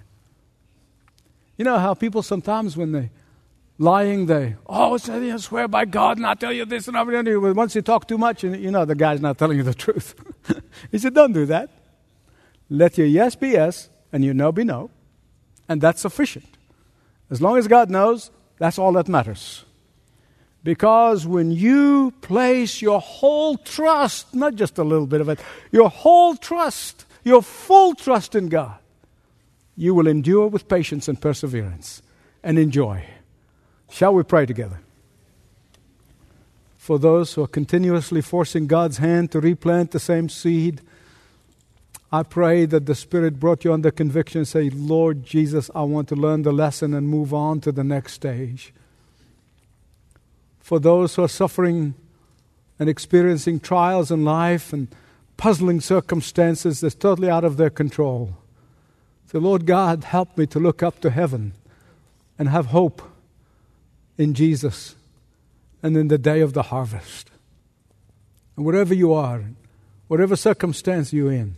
You 1.56 1.64
know 1.64 1.78
how 1.78 1.94
people 1.94 2.22
sometimes, 2.24 2.76
when 2.76 2.90
they 2.90 3.10
lying, 3.78 4.22
oh, 4.22 4.26
they, 4.26 4.56
oh, 4.66 5.34
I 5.34 5.36
swear 5.36 5.68
by 5.68 5.84
God, 5.84 6.18
and 6.18 6.26
I'll 6.26 6.36
tell 6.36 6.52
you 6.52 6.64
this 6.64 6.88
and 6.88 6.96
everything. 6.96 7.54
Once 7.54 7.74
you 7.74 7.82
talk 7.82 8.08
too 8.08 8.18
much, 8.18 8.42
you 8.42 8.70
know 8.70 8.84
the 8.84 8.94
guy's 8.94 9.20
not 9.20 9.38
telling 9.38 9.56
you 9.56 9.62
the 9.62 9.74
truth. 9.86 10.14
he 10.90 10.98
said, 10.98 11.14
Don't 11.14 11.32
do 11.32 11.46
that. 11.46 11.70
Let 12.68 12.98
your 12.98 13.06
yes 13.06 13.34
be 13.34 13.50
yes 13.50 13.88
and 14.12 14.24
your 14.24 14.34
no 14.34 14.52
be 14.52 14.64
no, 14.64 14.90
and 15.68 15.80
that's 15.80 16.02
sufficient. 16.02 16.58
As 17.30 17.40
long 17.40 17.56
as 17.56 17.68
God 17.68 17.90
knows, 17.90 18.30
that's 18.58 18.78
all 18.78 18.92
that 18.92 19.08
matters. 19.08 19.64
Because 20.64 21.26
when 21.26 21.50
you 21.50 22.12
place 22.20 22.82
your 22.82 23.00
whole 23.00 23.56
trust, 23.56 24.34
not 24.34 24.54
just 24.56 24.76
a 24.76 24.84
little 24.84 25.06
bit 25.06 25.20
of 25.20 25.28
it, 25.28 25.40
your 25.70 25.88
whole 25.88 26.36
trust, 26.36 27.06
your 27.22 27.42
full 27.42 27.94
trust 27.94 28.34
in 28.34 28.48
God, 28.48 28.76
you 29.76 29.94
will 29.94 30.08
endure 30.08 30.48
with 30.48 30.68
patience 30.68 31.06
and 31.06 31.20
perseverance 31.20 32.02
and 32.42 32.58
enjoy. 32.58 33.04
Shall 33.90 34.14
we 34.14 34.22
pray 34.22 34.46
together? 34.46 34.80
For 36.76 36.98
those 36.98 37.34
who 37.34 37.42
are 37.42 37.48
continuously 37.48 38.22
forcing 38.22 38.66
God's 38.66 38.98
hand 38.98 39.30
to 39.32 39.40
replant 39.40 39.90
the 39.90 40.00
same 40.00 40.28
seed, 40.28 40.80
I 42.10 42.22
pray 42.22 42.64
that 42.64 42.86
the 42.86 42.94
Spirit 42.94 43.38
brought 43.38 43.64
you 43.64 43.72
under 43.74 43.90
conviction 43.90 44.46
say, 44.46 44.70
Lord 44.70 45.24
Jesus, 45.24 45.70
I 45.74 45.82
want 45.82 46.08
to 46.08 46.16
learn 46.16 46.42
the 46.42 46.52
lesson 46.52 46.94
and 46.94 47.06
move 47.06 47.34
on 47.34 47.60
to 47.60 47.72
the 47.72 47.84
next 47.84 48.14
stage. 48.14 48.72
For 50.60 50.78
those 50.78 51.14
who 51.14 51.24
are 51.24 51.28
suffering 51.28 51.94
and 52.78 52.88
experiencing 52.88 53.60
trials 53.60 54.10
in 54.10 54.24
life 54.24 54.72
and 54.72 54.88
puzzling 55.36 55.80
circumstances 55.80 56.80
that's 56.80 56.94
totally 56.94 57.28
out 57.28 57.44
of 57.44 57.58
their 57.58 57.70
control, 57.70 58.38
say, 59.30 59.38
Lord 59.38 59.66
God, 59.66 60.04
help 60.04 60.38
me 60.38 60.46
to 60.46 60.58
look 60.58 60.82
up 60.82 61.00
to 61.00 61.10
heaven 61.10 61.52
and 62.38 62.48
have 62.48 62.66
hope 62.66 63.02
in 64.18 64.34
Jesus 64.34 64.96
and 65.82 65.96
in 65.96 66.08
the 66.08 66.18
day 66.18 66.40
of 66.40 66.52
the 66.52 66.64
harvest. 66.64 67.30
And 68.56 68.66
wherever 68.66 68.92
you 68.92 69.12
are, 69.14 69.44
whatever 70.08 70.36
circumstance 70.36 71.12
you're 71.12 71.32
in. 71.32 71.54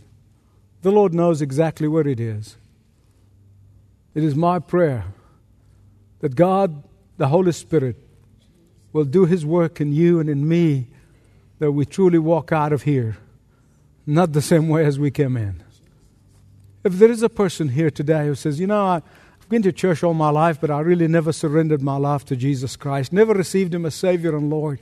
The 0.83 0.91
Lord 0.91 1.13
knows 1.13 1.41
exactly 1.41 1.87
what 1.87 2.07
it 2.07 2.19
is. 2.19 2.55
It 4.13 4.23
is 4.23 4.35
my 4.35 4.59
prayer 4.59 5.05
that 6.19 6.35
God, 6.35 6.83
the 7.17 7.27
Holy 7.27 7.51
Spirit, 7.51 7.97
will 8.93 9.05
do 9.05 9.25
His 9.25 9.45
work 9.45 9.81
in 9.81 9.91
you 9.91 10.19
and 10.19 10.29
in 10.29 10.47
me, 10.47 10.87
that 11.59 11.71
we 11.71 11.85
truly 11.85 12.19
walk 12.19 12.51
out 12.51 12.73
of 12.73 12.83
here 12.83 13.17
not 14.05 14.33
the 14.33 14.41
same 14.41 14.67
way 14.67 14.85
as 14.85 14.99
we 14.99 15.11
came 15.11 15.37
in. 15.37 15.63
If 16.83 16.93
there 16.93 17.11
is 17.11 17.21
a 17.21 17.29
person 17.29 17.69
here 17.69 17.91
today 17.91 18.25
who 18.25 18.35
says, 18.35 18.59
You 18.59 18.67
know, 18.67 18.83
I, 18.83 19.01
been 19.51 19.61
to 19.61 19.71
church 19.73 20.01
all 20.01 20.13
my 20.13 20.29
life, 20.29 20.61
but 20.61 20.71
I 20.71 20.79
really 20.79 21.09
never 21.09 21.33
surrendered 21.33 21.81
my 21.81 21.97
life 21.97 22.23
to 22.25 22.37
Jesus 22.37 22.77
Christ, 22.77 23.11
never 23.11 23.33
received 23.33 23.73
Him 23.75 23.85
as 23.85 23.93
Savior 23.93 24.35
and 24.35 24.49
Lord, 24.49 24.79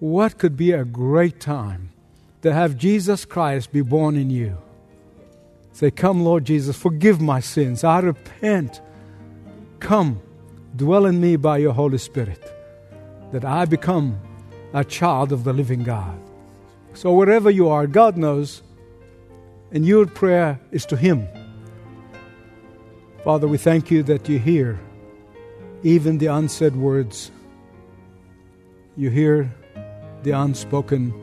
what 0.00 0.36
could 0.36 0.54
be 0.54 0.72
a 0.72 0.84
great 0.84 1.40
time 1.40 1.92
to 2.42 2.52
have 2.52 2.76
Jesus 2.76 3.24
Christ 3.24 3.72
be 3.72 3.80
born 3.80 4.16
in 4.16 4.28
you? 4.28 4.58
Say, 5.72 5.90
Come, 5.90 6.24
Lord 6.24 6.44
Jesus, 6.44 6.76
forgive 6.76 7.22
my 7.22 7.40
sins. 7.40 7.84
I 7.84 8.00
repent. 8.00 8.82
Come, 9.80 10.20
dwell 10.76 11.06
in 11.06 11.18
me 11.18 11.36
by 11.36 11.56
your 11.56 11.72
Holy 11.72 11.98
Spirit, 11.98 12.52
that 13.32 13.46
I 13.46 13.64
become 13.64 14.20
a 14.74 14.84
child 14.84 15.32
of 15.32 15.44
the 15.44 15.54
living 15.54 15.84
God. 15.84 16.20
So, 16.92 17.14
wherever 17.14 17.50
you 17.50 17.70
are, 17.70 17.86
God 17.86 18.18
knows, 18.18 18.62
and 19.70 19.86
your 19.86 20.04
prayer 20.04 20.60
is 20.70 20.84
to 20.86 20.96
Him. 20.96 21.26
Father, 23.24 23.46
we 23.46 23.56
thank 23.56 23.88
you 23.88 24.02
that 24.02 24.28
you 24.28 24.40
hear 24.40 24.80
even 25.84 26.18
the 26.18 26.26
unsaid 26.26 26.74
words. 26.74 27.30
You 28.96 29.10
hear 29.10 29.54
the 30.24 30.32
unspoken 30.32 31.14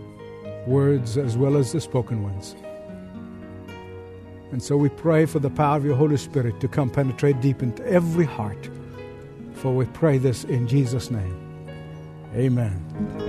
words 0.65 1.17
as 1.17 1.35
well 1.37 1.57
as 1.57 1.73
the 1.73 1.81
spoken 1.81 2.23
ones. 2.23 2.55
And 4.51 4.63
so 4.63 4.77
we 4.77 4.87
pray 4.87 5.25
for 5.25 5.39
the 5.39 5.49
power 5.49 5.75
of 5.75 5.83
your 5.83 5.95
Holy 5.95 6.17
Spirit 6.17 6.61
to 6.61 6.69
come 6.69 6.89
penetrate 6.89 7.41
deep 7.41 7.61
into 7.61 7.85
every 7.85 8.25
heart. 8.25 8.69
For 9.55 9.75
we 9.75 9.85
pray 9.85 10.17
this 10.17 10.45
in 10.45 10.69
Jesus' 10.69 11.11
name. 11.11 11.35
Amen. 12.33 13.28